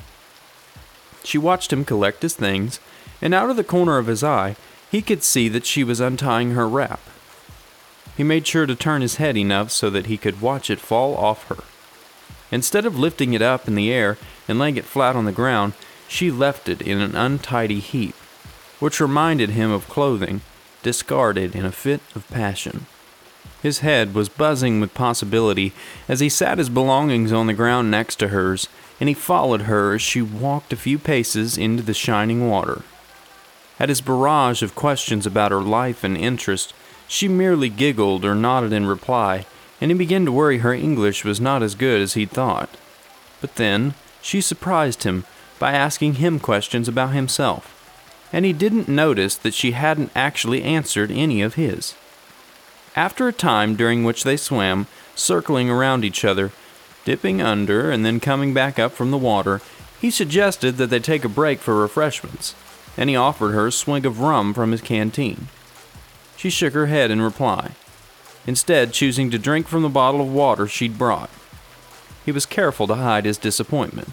She 1.24 1.38
watched 1.38 1.72
him 1.72 1.84
collect 1.84 2.22
his 2.22 2.34
things, 2.34 2.80
and 3.20 3.34
out 3.34 3.50
of 3.50 3.56
the 3.56 3.64
corner 3.64 3.98
of 3.98 4.06
his 4.06 4.24
eye, 4.24 4.56
he 4.90 5.02
could 5.02 5.22
see 5.22 5.48
that 5.48 5.66
she 5.66 5.84
was 5.84 6.00
untying 6.00 6.52
her 6.52 6.68
wrap. 6.68 7.00
He 8.16 8.24
made 8.24 8.46
sure 8.46 8.66
to 8.66 8.74
turn 8.74 9.02
his 9.02 9.16
head 9.16 9.36
enough 9.36 9.70
so 9.70 9.88
that 9.90 10.06
he 10.06 10.16
could 10.16 10.40
watch 10.40 10.70
it 10.70 10.80
fall 10.80 11.16
off 11.16 11.46
her. 11.48 11.62
Instead 12.50 12.84
of 12.84 12.98
lifting 12.98 13.32
it 13.32 13.42
up 13.42 13.68
in 13.68 13.74
the 13.74 13.92
air 13.92 14.18
and 14.48 14.58
laying 14.58 14.76
it 14.76 14.84
flat 14.84 15.14
on 15.14 15.26
the 15.26 15.32
ground, 15.32 15.74
she 16.08 16.30
left 16.30 16.68
it 16.68 16.82
in 16.82 17.00
an 17.00 17.14
untidy 17.14 17.78
heap, 17.78 18.14
which 18.80 19.00
reminded 19.00 19.50
him 19.50 19.70
of 19.70 19.88
clothing 19.88 20.40
discarded 20.82 21.54
in 21.54 21.64
a 21.64 21.72
fit 21.72 22.00
of 22.14 22.28
passion. 22.28 22.86
His 23.62 23.80
head 23.80 24.14
was 24.14 24.28
buzzing 24.28 24.80
with 24.80 24.94
possibility 24.94 25.72
as 26.08 26.20
he 26.20 26.28
sat 26.28 26.58
his 26.58 26.70
belongings 26.70 27.32
on 27.32 27.46
the 27.46 27.52
ground 27.52 27.90
next 27.90 28.16
to 28.16 28.28
hers, 28.28 28.68
and 28.98 29.08
he 29.08 29.14
followed 29.14 29.62
her 29.62 29.94
as 29.94 30.02
she 30.02 30.22
walked 30.22 30.72
a 30.72 30.76
few 30.76 30.98
paces 30.98 31.58
into 31.58 31.82
the 31.82 31.94
shining 31.94 32.48
water. 32.48 32.82
At 33.78 33.88
his 33.88 34.00
barrage 34.00 34.62
of 34.62 34.74
questions 34.74 35.26
about 35.26 35.52
her 35.52 35.60
life 35.60 36.04
and 36.04 36.16
interest, 36.16 36.74
she 37.06 37.28
merely 37.28 37.68
giggled 37.68 38.24
or 38.24 38.34
nodded 38.34 38.72
in 38.72 38.86
reply, 38.86 39.46
and 39.80 39.90
he 39.90 39.96
began 39.96 40.24
to 40.24 40.32
worry 40.32 40.58
her 40.58 40.74
English 40.74 41.24
was 41.24 41.40
not 41.40 41.62
as 41.62 41.74
good 41.74 42.00
as 42.00 42.14
he'd 42.14 42.30
thought. 42.30 42.70
But 43.40 43.56
then, 43.56 43.94
she 44.22 44.40
surprised 44.40 45.04
him 45.04 45.24
by 45.58 45.72
asking 45.72 46.14
him 46.14 46.38
questions 46.38 46.88
about 46.88 47.12
himself 47.12 47.79
and 48.32 48.44
he 48.44 48.52
didn't 48.52 48.88
notice 48.88 49.36
that 49.36 49.54
she 49.54 49.72
hadn't 49.72 50.12
actually 50.14 50.62
answered 50.62 51.10
any 51.10 51.42
of 51.42 51.54
his. 51.54 51.94
After 52.96 53.28
a 53.28 53.32
time 53.32 53.76
during 53.76 54.04
which 54.04 54.24
they 54.24 54.36
swam, 54.36 54.86
circling 55.14 55.70
around 55.70 56.04
each 56.04 56.24
other, 56.24 56.50
dipping 57.04 57.40
under 57.40 57.90
and 57.90 58.04
then 58.04 58.20
coming 58.20 58.52
back 58.52 58.78
up 58.78 58.92
from 58.92 59.10
the 59.10 59.18
water, 59.18 59.60
he 60.00 60.10
suggested 60.10 60.76
that 60.76 60.90
they 60.90 60.98
take 60.98 61.24
a 61.24 61.28
break 61.28 61.60
for 61.60 61.74
refreshments, 61.74 62.54
and 62.96 63.10
he 63.10 63.16
offered 63.16 63.52
her 63.52 63.66
a 63.66 63.72
swig 63.72 64.06
of 64.06 64.20
rum 64.20 64.54
from 64.54 64.72
his 64.72 64.80
canteen. 64.80 65.48
She 66.36 66.50
shook 66.50 66.72
her 66.72 66.86
head 66.86 67.10
in 67.10 67.20
reply, 67.20 67.72
instead, 68.46 68.92
choosing 68.92 69.30
to 69.30 69.38
drink 69.38 69.68
from 69.68 69.82
the 69.82 69.88
bottle 69.88 70.20
of 70.20 70.32
water 70.32 70.66
she'd 70.66 70.98
brought. 70.98 71.30
He 72.24 72.32
was 72.32 72.46
careful 72.46 72.86
to 72.86 72.94
hide 72.94 73.24
his 73.24 73.38
disappointment. 73.38 74.08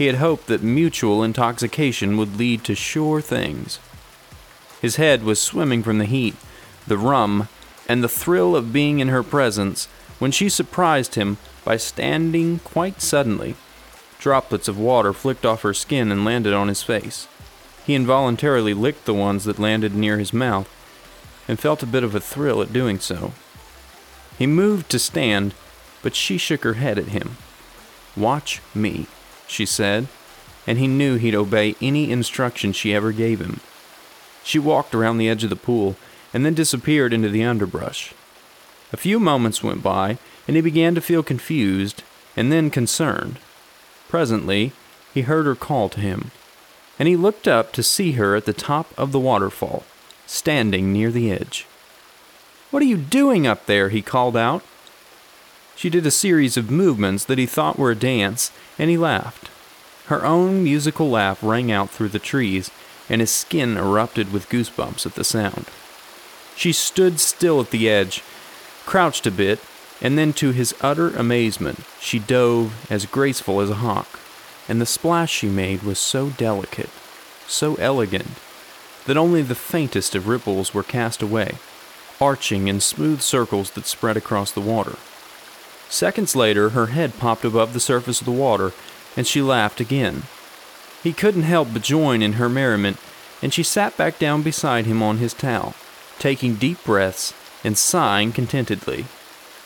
He 0.00 0.06
had 0.06 0.16
hoped 0.16 0.46
that 0.46 0.62
mutual 0.62 1.22
intoxication 1.22 2.16
would 2.16 2.38
lead 2.38 2.64
to 2.64 2.74
sure 2.74 3.20
things. 3.20 3.78
His 4.80 4.96
head 4.96 5.24
was 5.24 5.38
swimming 5.38 5.82
from 5.82 5.98
the 5.98 6.06
heat, 6.06 6.36
the 6.86 6.96
rum, 6.96 7.48
and 7.86 8.02
the 8.02 8.08
thrill 8.08 8.56
of 8.56 8.72
being 8.72 9.00
in 9.00 9.08
her 9.08 9.22
presence 9.22 9.88
when 10.18 10.30
she 10.30 10.48
surprised 10.48 11.16
him 11.16 11.36
by 11.66 11.76
standing 11.76 12.60
quite 12.60 13.02
suddenly. 13.02 13.56
Droplets 14.18 14.68
of 14.68 14.78
water 14.78 15.12
flicked 15.12 15.44
off 15.44 15.60
her 15.60 15.74
skin 15.74 16.10
and 16.10 16.24
landed 16.24 16.54
on 16.54 16.68
his 16.68 16.82
face. 16.82 17.28
He 17.84 17.94
involuntarily 17.94 18.72
licked 18.72 19.04
the 19.04 19.12
ones 19.12 19.44
that 19.44 19.58
landed 19.58 19.94
near 19.94 20.18
his 20.18 20.32
mouth 20.32 20.66
and 21.46 21.60
felt 21.60 21.82
a 21.82 21.86
bit 21.86 22.04
of 22.04 22.14
a 22.14 22.20
thrill 22.20 22.62
at 22.62 22.72
doing 22.72 23.00
so. 23.00 23.34
He 24.38 24.46
moved 24.46 24.88
to 24.92 24.98
stand, 24.98 25.52
but 26.00 26.16
she 26.16 26.38
shook 26.38 26.64
her 26.64 26.80
head 26.80 26.98
at 26.98 27.08
him. 27.08 27.36
Watch 28.16 28.62
me 28.74 29.06
she 29.50 29.66
said, 29.66 30.06
and 30.66 30.78
he 30.78 30.86
knew 30.86 31.16
he'd 31.16 31.34
obey 31.34 31.74
any 31.80 32.10
instruction 32.10 32.72
she 32.72 32.94
ever 32.94 33.12
gave 33.12 33.40
him. 33.40 33.60
She 34.44 34.58
walked 34.58 34.94
around 34.94 35.18
the 35.18 35.28
edge 35.28 35.44
of 35.44 35.50
the 35.50 35.56
pool 35.56 35.96
and 36.32 36.46
then 36.46 36.54
disappeared 36.54 37.12
into 37.12 37.28
the 37.28 37.44
underbrush. 37.44 38.12
A 38.92 38.96
few 38.96 39.20
moments 39.20 39.62
went 39.62 39.82
by, 39.82 40.18
and 40.46 40.56
he 40.56 40.62
began 40.62 40.94
to 40.94 41.00
feel 41.00 41.22
confused 41.22 42.02
and 42.36 42.50
then 42.50 42.70
concerned. 42.70 43.38
Presently, 44.08 44.72
he 45.12 45.22
heard 45.22 45.46
her 45.46 45.54
call 45.54 45.88
to 45.90 46.00
him, 46.00 46.30
and 46.98 47.08
he 47.08 47.16
looked 47.16 47.48
up 47.48 47.72
to 47.72 47.82
see 47.82 48.12
her 48.12 48.36
at 48.36 48.46
the 48.46 48.52
top 48.52 48.92
of 48.98 49.12
the 49.12 49.20
waterfall, 49.20 49.84
standing 50.26 50.92
near 50.92 51.10
the 51.10 51.30
edge. 51.30 51.66
What 52.70 52.82
are 52.82 52.86
you 52.86 52.96
doing 52.96 53.46
up 53.46 53.66
there? 53.66 53.88
he 53.88 54.02
called 54.02 54.36
out. 54.36 54.62
She 55.80 55.88
did 55.88 56.04
a 56.04 56.10
series 56.10 56.58
of 56.58 56.70
movements 56.70 57.24
that 57.24 57.38
he 57.38 57.46
thought 57.46 57.78
were 57.78 57.90
a 57.90 57.96
dance, 57.96 58.52
and 58.78 58.90
he 58.90 58.98
laughed. 58.98 59.48
Her 60.08 60.26
own 60.26 60.62
musical 60.62 61.08
laugh 61.08 61.42
rang 61.42 61.72
out 61.72 61.88
through 61.88 62.10
the 62.10 62.18
trees, 62.18 62.70
and 63.08 63.22
his 63.22 63.30
skin 63.30 63.78
erupted 63.78 64.30
with 64.30 64.50
goosebumps 64.50 65.06
at 65.06 65.14
the 65.14 65.24
sound. 65.24 65.70
She 66.54 66.74
stood 66.74 67.18
still 67.18 67.62
at 67.62 67.70
the 67.70 67.88
edge, 67.88 68.22
crouched 68.84 69.26
a 69.26 69.30
bit, 69.30 69.58
and 70.02 70.18
then, 70.18 70.34
to 70.34 70.50
his 70.50 70.74
utter 70.82 71.16
amazement, 71.16 71.78
she 71.98 72.18
dove 72.18 72.86
as 72.90 73.06
graceful 73.06 73.62
as 73.62 73.70
a 73.70 73.76
hawk, 73.76 74.20
and 74.68 74.82
the 74.82 74.84
splash 74.84 75.32
she 75.32 75.48
made 75.48 75.82
was 75.82 75.98
so 75.98 76.28
delicate, 76.28 76.90
so 77.46 77.76
elegant, 77.76 78.36
that 79.06 79.16
only 79.16 79.40
the 79.40 79.54
faintest 79.54 80.14
of 80.14 80.28
ripples 80.28 80.74
were 80.74 80.82
cast 80.82 81.22
away, 81.22 81.52
arching 82.20 82.68
in 82.68 82.80
smooth 82.80 83.22
circles 83.22 83.70
that 83.70 83.86
spread 83.86 84.18
across 84.18 84.52
the 84.52 84.60
water. 84.60 84.98
Seconds 85.90 86.36
later, 86.36 86.70
her 86.70 86.86
head 86.86 87.18
popped 87.18 87.44
above 87.44 87.72
the 87.72 87.80
surface 87.80 88.20
of 88.20 88.24
the 88.24 88.30
water, 88.30 88.72
and 89.16 89.26
she 89.26 89.42
laughed 89.42 89.80
again, 89.80 90.22
He 91.02 91.12
couldn't 91.12 91.42
help 91.42 91.72
but 91.72 91.82
join 91.82 92.22
in 92.22 92.34
her 92.34 92.48
merriment, 92.48 92.96
and 93.42 93.52
she 93.52 93.64
sat 93.64 93.96
back 93.96 94.18
down 94.18 94.42
beside 94.42 94.86
him 94.86 95.02
on 95.02 95.18
his 95.18 95.34
towel, 95.34 95.74
taking 96.18 96.54
deep 96.54 96.82
breaths 96.84 97.34
and 97.64 97.76
sighing 97.76 98.32
contentedly. 98.32 99.06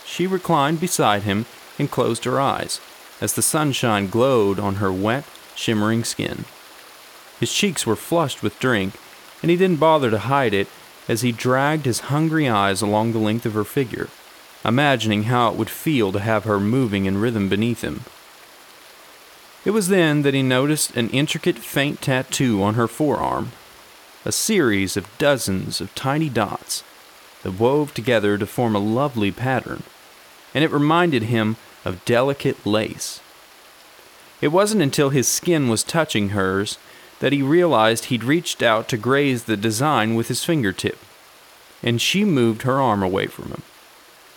She 0.07 0.27
reclined 0.27 0.81
beside 0.81 1.25
him 1.25 1.45
and 1.79 1.91
closed 1.91 2.25
her 2.25 2.41
eyes 2.41 2.81
as 3.21 3.35
the 3.35 3.43
sunshine 3.43 4.09
glowed 4.09 4.59
on 4.59 4.77
her 4.77 4.93
wet, 4.93 5.25
shimmering 5.55 6.05
skin. 6.05 6.45
His 7.39 7.53
cheeks 7.53 7.87
were 7.87 7.97
flushed 7.97 8.43
with 8.43 8.59
drink, 8.59 8.95
and 9.43 9.51
he 9.51 9.57
didn't 9.57 9.81
bother 9.81 10.11
to 10.11 10.19
hide 10.19 10.55
it 10.55 10.69
as 11.07 11.21
he 11.21 11.33
dragged 11.33 11.85
his 11.85 12.01
hungry 12.01 12.49
eyes 12.49 12.81
along 12.81 13.13
the 13.13 13.19
length 13.19 13.45
of 13.45 13.55
her 13.55 13.65
figure, 13.65 14.09
imagining 14.65 15.25
how 15.25 15.51
it 15.51 15.57
would 15.57 15.71
feel 15.71 16.13
to 16.13 16.21
have 16.21 16.45
her 16.45 16.59
moving 16.59 17.05
in 17.05 17.19
rhythm 17.19 17.49
beneath 17.49 17.83
him. 17.83 18.01
It 19.65 19.71
was 19.71 19.89
then 19.89 20.23
that 20.23 20.35
he 20.35 20.43
noticed 20.43 20.97
an 20.97 21.11
intricate 21.11 21.59
faint 21.59 22.03
tattoo 22.03 22.63
on 22.63 22.75
her 22.75 22.89
forearm, 22.89 23.53
a 24.25 24.33
series 24.33 24.97
of 24.97 25.09
dozens 25.19 25.81
of 25.81 25.95
tiny 25.95 26.29
dots 26.29 26.83
that 27.43 27.59
wove 27.59 27.95
together 27.95 28.39
to 28.39 28.47
form 28.47 28.75
a 28.75 28.79
lovely 28.79 29.31
pattern, 29.31 29.83
and 30.55 30.65
it 30.65 30.71
reminded 30.71 31.25
him 31.25 31.57
of 31.85 32.05
delicate 32.05 32.65
lace. 32.65 33.21
It 34.41 34.49
wasn't 34.49 34.83
until 34.83 35.11
his 35.11 35.29
skin 35.29 35.69
was 35.69 35.83
touching 35.83 36.31
hers 36.31 36.79
that 37.21 37.33
he 37.33 37.43
realized 37.43 38.07
he'd 38.07 38.25
reached 38.25 38.63
out 38.63 38.89
to 38.89 38.97
graze 38.97 39.45
the 39.45 39.57
design 39.57 40.15
with 40.15 40.29
his 40.29 40.45
fingertip, 40.45 40.99
and 41.83 42.01
she 42.01 42.25
moved 42.25 42.63
her 42.63 42.81
arm 42.81 43.03
away 43.03 43.27
from 43.27 43.49
him. 43.49 43.63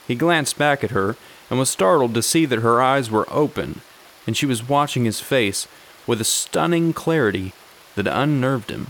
He 0.07 0.15
glanced 0.15 0.57
back 0.57 0.83
at 0.83 0.91
her 0.91 1.15
and 1.49 1.59
was 1.59 1.69
startled 1.69 2.13
to 2.13 2.21
see 2.21 2.45
that 2.45 2.59
her 2.59 2.81
eyes 2.81 3.11
were 3.11 3.27
open 3.29 3.81
and 4.27 4.35
she 4.35 4.45
was 4.45 4.67
watching 4.67 5.05
his 5.05 5.21
face 5.21 5.67
with 6.05 6.21
a 6.21 6.25
stunning 6.25 6.93
clarity 6.93 7.53
that 7.95 8.07
unnerved 8.07 8.69
him. 8.69 8.87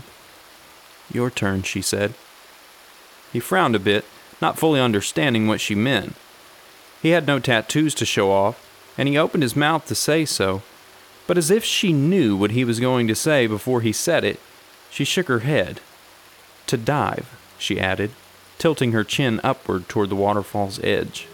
Your 1.12 1.30
turn, 1.30 1.62
she 1.62 1.80
said. 1.80 2.14
He 3.32 3.40
frowned 3.40 3.76
a 3.76 3.80
bit, 3.80 4.04
not 4.42 4.58
fully 4.58 4.80
understanding 4.80 5.46
what 5.46 5.60
she 5.60 5.74
meant. 5.74 6.16
He 7.00 7.10
had 7.10 7.26
no 7.26 7.38
tattoos 7.38 7.94
to 7.94 8.04
show 8.04 8.30
off, 8.32 8.64
and 8.98 9.08
he 9.08 9.16
opened 9.16 9.44
his 9.44 9.56
mouth 9.56 9.86
to 9.86 9.94
say 9.94 10.24
so, 10.24 10.62
but 11.26 11.38
as 11.38 11.50
if 11.50 11.64
she 11.64 11.92
knew 11.92 12.36
what 12.36 12.50
he 12.50 12.64
was 12.64 12.80
going 12.80 13.06
to 13.06 13.14
say 13.14 13.46
before 13.46 13.80
he 13.80 13.92
said 13.92 14.24
it, 14.24 14.40
she 14.90 15.04
shook 15.04 15.28
her 15.28 15.40
head. 15.40 15.80
To 16.66 16.76
dive, 16.76 17.38
she 17.58 17.80
added, 17.80 18.10
tilting 18.58 18.92
her 18.92 19.04
chin 19.04 19.40
upward 19.42 19.88
toward 19.88 20.10
the 20.10 20.16
waterfall's 20.16 20.78
edge. 20.84 21.26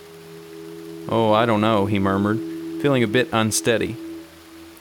Oh, 1.08 1.32
I 1.32 1.46
don't 1.46 1.60
know, 1.60 1.86
he 1.86 1.98
murmured, 1.98 2.38
feeling 2.80 3.02
a 3.02 3.08
bit 3.08 3.28
unsteady. 3.32 3.96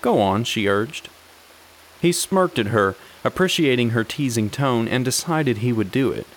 Go 0.02 0.22
on, 0.22 0.44
she 0.44 0.68
urged. 0.68 1.10
He 2.02 2.12
smirked 2.12 2.60
at 2.60 2.68
her, 2.68 2.96
appreciating 3.24 3.92
her 3.92 4.04
teasing 4.04 4.50
tone, 4.50 4.88
and 4.88 5.06
decided 5.06 5.58
he 5.58 5.74
would 5.74 5.92
do 5.92 6.12
it. 6.12 6.28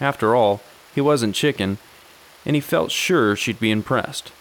After 0.00 0.34
all, 0.34 0.60
he 0.94 1.00
wasn't 1.00 1.34
chicken, 1.34 1.78
and 2.46 2.54
he 2.54 2.60
felt 2.60 2.90
sure 2.90 3.36
she'd 3.36 3.60
be 3.60 3.70
impressed. 3.70 4.32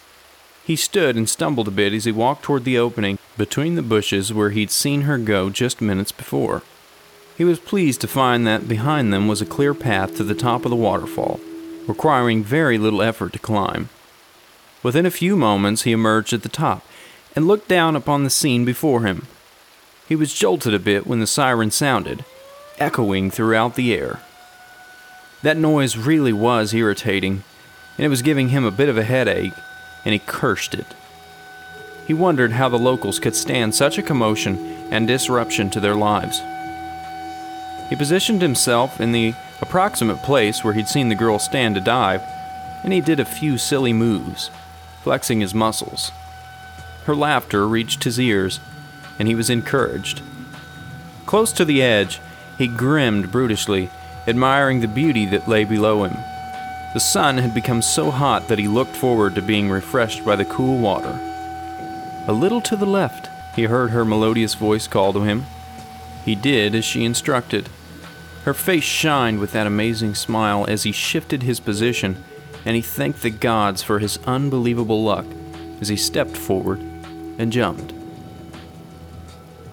He 0.64 0.76
stood 0.76 1.16
and 1.16 1.28
stumbled 1.28 1.68
a 1.68 1.72
bit 1.72 1.94
as 1.94 2.06
he 2.06 2.12
walked 2.12 2.44
toward 2.44 2.64
the 2.64 2.78
opening 2.78 3.18
between 3.38 3.74
the 3.74 3.82
bushes 3.82 4.32
where 4.32 4.52
he'd 4.52 4.70
seen 4.70 5.02
her 5.02 5.18
go 5.18 5.50
just 5.50 5.82
minutes 5.82 6.12
before. 6.12 6.62
He 7.40 7.46
was 7.46 7.58
pleased 7.58 8.02
to 8.02 8.08
find 8.10 8.46
that 8.46 8.68
behind 8.68 9.14
them 9.14 9.30
was 9.30 9.42
a 9.42 9.46
clear 9.46 9.74
path 9.74 10.18
to 10.18 10.26
the 10.26 10.36
top 10.36 10.66
of 10.66 10.72
the 10.72 10.76
waterfall, 10.76 11.40
requiring 11.88 12.44
very 12.44 12.78
little 12.78 13.02
effort 13.02 13.32
to 13.32 13.40
climb. 13.40 13.88
Within 14.84 15.06
a 15.06 15.10
few 15.10 15.38
moments, 15.38 15.84
he 15.84 15.94
emerged 15.94 16.34
at 16.34 16.44
the 16.44 16.50
top 16.50 16.86
and 17.38 17.48
looked 17.48 17.70
down 17.70 17.96
upon 17.96 18.26
the 18.26 18.30
scene 18.30 18.66
before 18.66 19.04
him. 19.04 19.26
He 20.06 20.18
was 20.18 20.34
jolted 20.34 20.74
a 20.74 20.80
bit 20.80 21.08
when 21.08 21.22
the 21.22 21.26
siren 21.26 21.72
sounded, 21.72 22.26
echoing 22.78 23.32
throughout 23.32 23.76
the 23.76 23.94
air. 23.94 24.20
That 25.42 25.56
noise 25.56 25.96
really 25.96 26.34
was 26.34 26.74
irritating, 26.74 27.44
and 27.98 28.06
it 28.06 28.10
was 28.10 28.22
giving 28.22 28.50
him 28.50 28.66
a 28.66 28.70
bit 28.70 28.90
of 28.90 28.98
a 28.98 29.04
headache, 29.06 29.54
and 30.04 30.12
he 30.12 30.20
cursed 30.20 30.74
it. 30.74 30.88
He 32.06 32.14
wondered 32.14 32.52
how 32.52 32.68
the 32.68 32.78
locals 32.78 33.18
could 33.18 33.34
stand 33.34 33.76
such 33.76 33.98
a 33.98 34.04
commotion 34.04 34.58
and 34.92 35.08
disruption 35.08 35.70
to 35.70 35.80
their 35.80 35.96
lives. 35.96 36.42
He 37.90 37.96
positioned 37.96 38.42
himself 38.42 39.02
in 39.02 39.12
the 39.12 39.34
approximate 39.62 40.22
place 40.22 40.64
where 40.64 40.74
he'd 40.74 40.88
seen 40.88 41.10
the 41.10 41.16
girl 41.16 41.40
stand 41.40 41.76
to 41.76 41.82
dive, 41.82 42.22
and 42.84 42.94
he 42.94 43.02
did 43.02 43.20
a 43.20 43.26
few 43.26 43.58
silly 43.58 43.94
moves, 43.94 44.52
flexing 45.02 45.42
his 45.42 45.56
muscles. 45.56 46.12
Her 47.06 47.16
laughter 47.16 47.68
reached 47.68 48.04
his 48.04 48.20
ears, 48.20 48.60
and 49.18 49.28
he 49.28 49.36
was 49.36 49.50
encouraged. 49.50 50.22
Close 51.26 51.52
to 51.54 51.66
the 51.66 51.82
edge, 51.82 52.22
he 52.58 52.68
grinned 52.68 53.32
brutishly, 53.32 53.90
admiring 54.28 54.82
the 54.82 54.88
beauty 54.88 55.26
that 55.26 55.48
lay 55.48 55.64
below 55.64 56.04
him. 56.04 56.16
The 56.94 57.00
sun 57.00 57.38
had 57.38 57.54
become 57.54 57.82
so 57.82 58.12
hot 58.12 58.48
that 58.48 58.60
he 58.60 58.68
looked 58.68 58.96
forward 58.96 59.36
to 59.36 59.42
being 59.42 59.70
refreshed 59.70 60.24
by 60.24 60.36
the 60.36 60.46
cool 60.46 60.78
water. 60.78 61.20
A 62.28 62.34
little 62.34 62.62
to 62.62 62.76
the 62.76 62.86
left, 62.86 63.30
he 63.56 63.64
heard 63.64 63.90
her 63.90 64.06
melodious 64.06 64.54
voice 64.54 64.88
call 64.88 65.14
to 65.14 65.22
him. 65.22 65.46
He 66.24 66.36
did 66.36 66.76
as 66.76 66.86
she 66.86 67.04
instructed. 67.06 67.70
Her 68.50 68.56
face 68.56 68.84
shined 68.84 69.38
with 69.38 69.52
that 69.52 69.68
amazing 69.68 70.16
smile 70.16 70.66
as 70.68 70.82
he 70.82 70.92
shifted 70.92 71.44
his 71.44 71.60
position, 71.60 72.24
and 72.66 72.76
he 72.76 72.82
thanked 72.82 73.22
the 73.22 73.30
gods 73.30 73.84
for 73.84 74.00
his 74.00 74.18
unbelievable 74.26 75.04
luck 75.04 75.28
as 75.82 75.88
he 75.88 75.96
stepped 75.96 76.36
forward 76.36 76.80
and 77.38 77.54
jumped. 77.54 77.94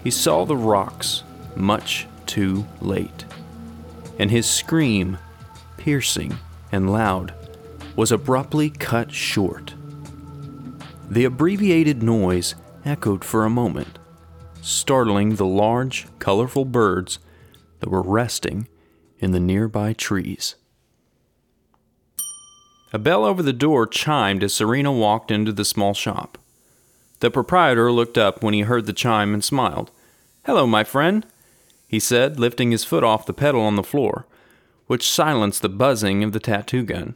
He 0.04 0.10
saw 0.10 0.44
the 0.44 0.58
rocks 0.58 1.22
much 1.54 2.06
too 2.26 2.66
late, 2.82 3.24
and 4.18 4.30
his 4.30 4.46
scream, 4.46 5.16
piercing 5.78 6.36
and 6.70 6.92
loud, 6.92 7.32
was 7.96 8.12
abruptly 8.12 8.68
cut 8.68 9.10
short. 9.10 9.72
The 11.08 11.24
abbreviated 11.24 12.02
noise 12.02 12.54
echoed 12.84 13.24
for 13.24 13.46
a 13.46 13.48
moment, 13.48 13.98
startling 14.60 15.36
the 15.36 15.46
large, 15.46 16.08
colorful 16.18 16.66
birds 16.66 17.20
that 17.80 17.90
were 17.90 18.02
resting 18.02 18.68
in 19.18 19.32
the 19.32 19.40
nearby 19.40 19.92
trees. 19.92 20.54
A 22.92 22.98
bell 22.98 23.24
over 23.24 23.42
the 23.42 23.52
door 23.52 23.86
chimed 23.86 24.42
as 24.42 24.54
Serena 24.54 24.92
walked 24.92 25.30
into 25.30 25.52
the 25.52 25.64
small 25.64 25.94
shop. 25.94 26.38
The 27.20 27.30
proprietor 27.30 27.90
looked 27.90 28.16
up 28.16 28.42
when 28.42 28.54
he 28.54 28.60
heard 28.60 28.86
the 28.86 28.92
chime 28.92 29.34
and 29.34 29.42
smiled. 29.42 29.90
Hello, 30.44 30.66
my 30.66 30.84
friend, 30.84 31.26
he 31.88 31.98
said, 31.98 32.38
lifting 32.38 32.70
his 32.70 32.84
foot 32.84 33.04
off 33.04 33.26
the 33.26 33.32
pedal 33.32 33.62
on 33.62 33.76
the 33.76 33.82
floor 33.82 34.26
which 34.86 35.10
silenced 35.10 35.62
the 35.62 35.68
buzzing 35.68 36.22
of 36.22 36.32
the 36.32 36.40
tattoo 36.40 36.84
gun. 36.84 37.14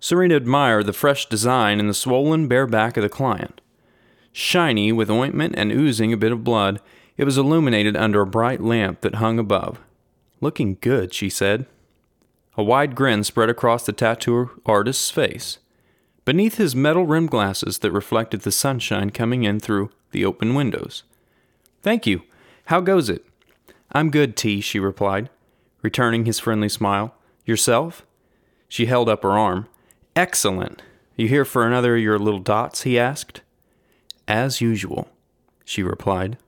Serena 0.00 0.36
admired 0.36 0.86
the 0.86 0.92
fresh 0.92 1.26
design 1.28 1.78
in 1.78 1.86
the 1.86 1.94
swollen 1.94 2.48
bare 2.48 2.66
back 2.66 2.96
of 2.96 3.02
the 3.02 3.08
client. 3.08 3.60
Shiny 4.32 4.90
with 4.90 5.10
ointment 5.10 5.54
and 5.56 5.70
oozing 5.70 6.12
a 6.12 6.16
bit 6.16 6.32
of 6.32 6.42
blood, 6.42 6.80
it 7.16 7.24
was 7.24 7.38
illuminated 7.38 7.96
under 7.96 8.20
a 8.20 8.26
bright 8.26 8.60
lamp 8.60 9.00
that 9.02 9.16
hung 9.16 9.38
above. 9.38 9.78
Looking 10.40 10.78
good, 10.80 11.14
she 11.14 11.28
said. 11.28 11.66
A 12.56 12.62
wide 12.62 12.94
grin 12.94 13.24
spread 13.24 13.48
across 13.48 13.86
the 13.86 13.92
tattoo 13.92 14.50
artist's 14.66 15.10
face. 15.10 15.58
Beneath 16.24 16.56
his 16.56 16.76
metal 16.76 17.06
rimmed 17.06 17.30
glasses 17.30 17.78
that 17.78 17.92
reflected 17.92 18.42
the 18.42 18.52
sunshine 18.52 19.10
coming 19.10 19.44
in 19.44 19.60
through 19.60 19.90
the 20.10 20.24
open 20.24 20.54
windows. 20.54 21.02
Thank 21.82 22.06
you. 22.06 22.22
How 22.66 22.80
goes 22.80 23.08
it? 23.08 23.24
I'm 23.92 24.10
good, 24.10 24.36
T, 24.36 24.60
she 24.60 24.78
replied 24.78 25.28
returning 25.82 26.24
his 26.24 26.38
friendly 26.38 26.68
smile. 26.68 27.14
Yourself? 27.44 28.06
She 28.68 28.86
held 28.86 29.08
up 29.08 29.22
her 29.24 29.32
arm. 29.32 29.68
Excellent. 30.16 30.80
You 31.16 31.28
here 31.28 31.44
for 31.44 31.66
another 31.66 31.96
of 31.96 32.02
your 32.02 32.18
little 32.18 32.40
dots? 32.40 32.82
he 32.82 32.98
asked. 32.98 33.42
As 34.26 34.60
usual, 34.60 35.10
she 35.64 35.82
replied. 35.82 36.38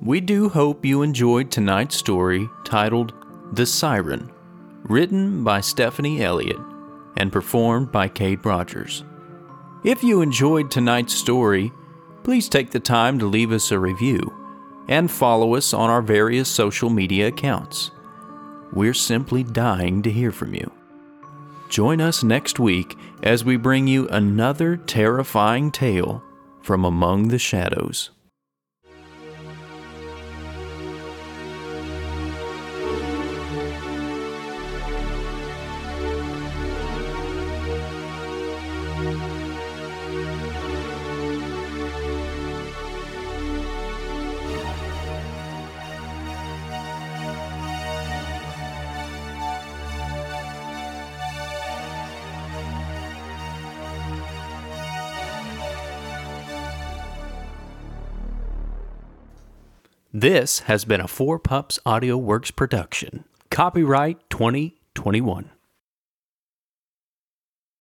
We 0.00 0.20
do 0.20 0.48
hope 0.48 0.84
you 0.84 1.02
enjoyed 1.02 1.50
tonight's 1.50 1.96
story 1.96 2.48
titled 2.64 3.12
The 3.52 3.66
Siren, 3.66 4.30
written 4.84 5.42
by 5.42 5.60
Stephanie 5.60 6.22
Elliott 6.22 6.60
and 7.16 7.32
performed 7.32 7.90
by 7.90 8.06
Kate 8.06 8.44
Rogers. 8.44 9.02
If 9.82 10.04
you 10.04 10.22
enjoyed 10.22 10.70
tonight's 10.70 11.14
story, 11.14 11.72
please 12.22 12.48
take 12.48 12.70
the 12.70 12.78
time 12.78 13.18
to 13.18 13.26
leave 13.26 13.50
us 13.50 13.72
a 13.72 13.78
review 13.78 14.32
and 14.88 15.10
follow 15.10 15.56
us 15.56 15.74
on 15.74 15.90
our 15.90 16.02
various 16.02 16.48
social 16.48 16.90
media 16.90 17.26
accounts. 17.26 17.90
We're 18.72 18.94
simply 18.94 19.42
dying 19.42 20.02
to 20.02 20.12
hear 20.12 20.30
from 20.30 20.54
you. 20.54 20.70
Join 21.68 22.00
us 22.00 22.22
next 22.22 22.60
week 22.60 22.96
as 23.24 23.44
we 23.44 23.56
bring 23.56 23.88
you 23.88 24.08
another 24.08 24.76
terrifying 24.76 25.72
tale 25.72 26.22
from 26.62 26.84
among 26.84 27.28
the 27.28 27.38
shadows. 27.38 28.10
This 60.20 60.58
has 60.66 60.84
been 60.84 61.00
a 61.00 61.06
Four 61.06 61.38
Pups 61.38 61.78
Audio 61.86 62.16
Works 62.16 62.50
production. 62.50 63.22
Copyright 63.52 64.18
2021. 64.30 65.52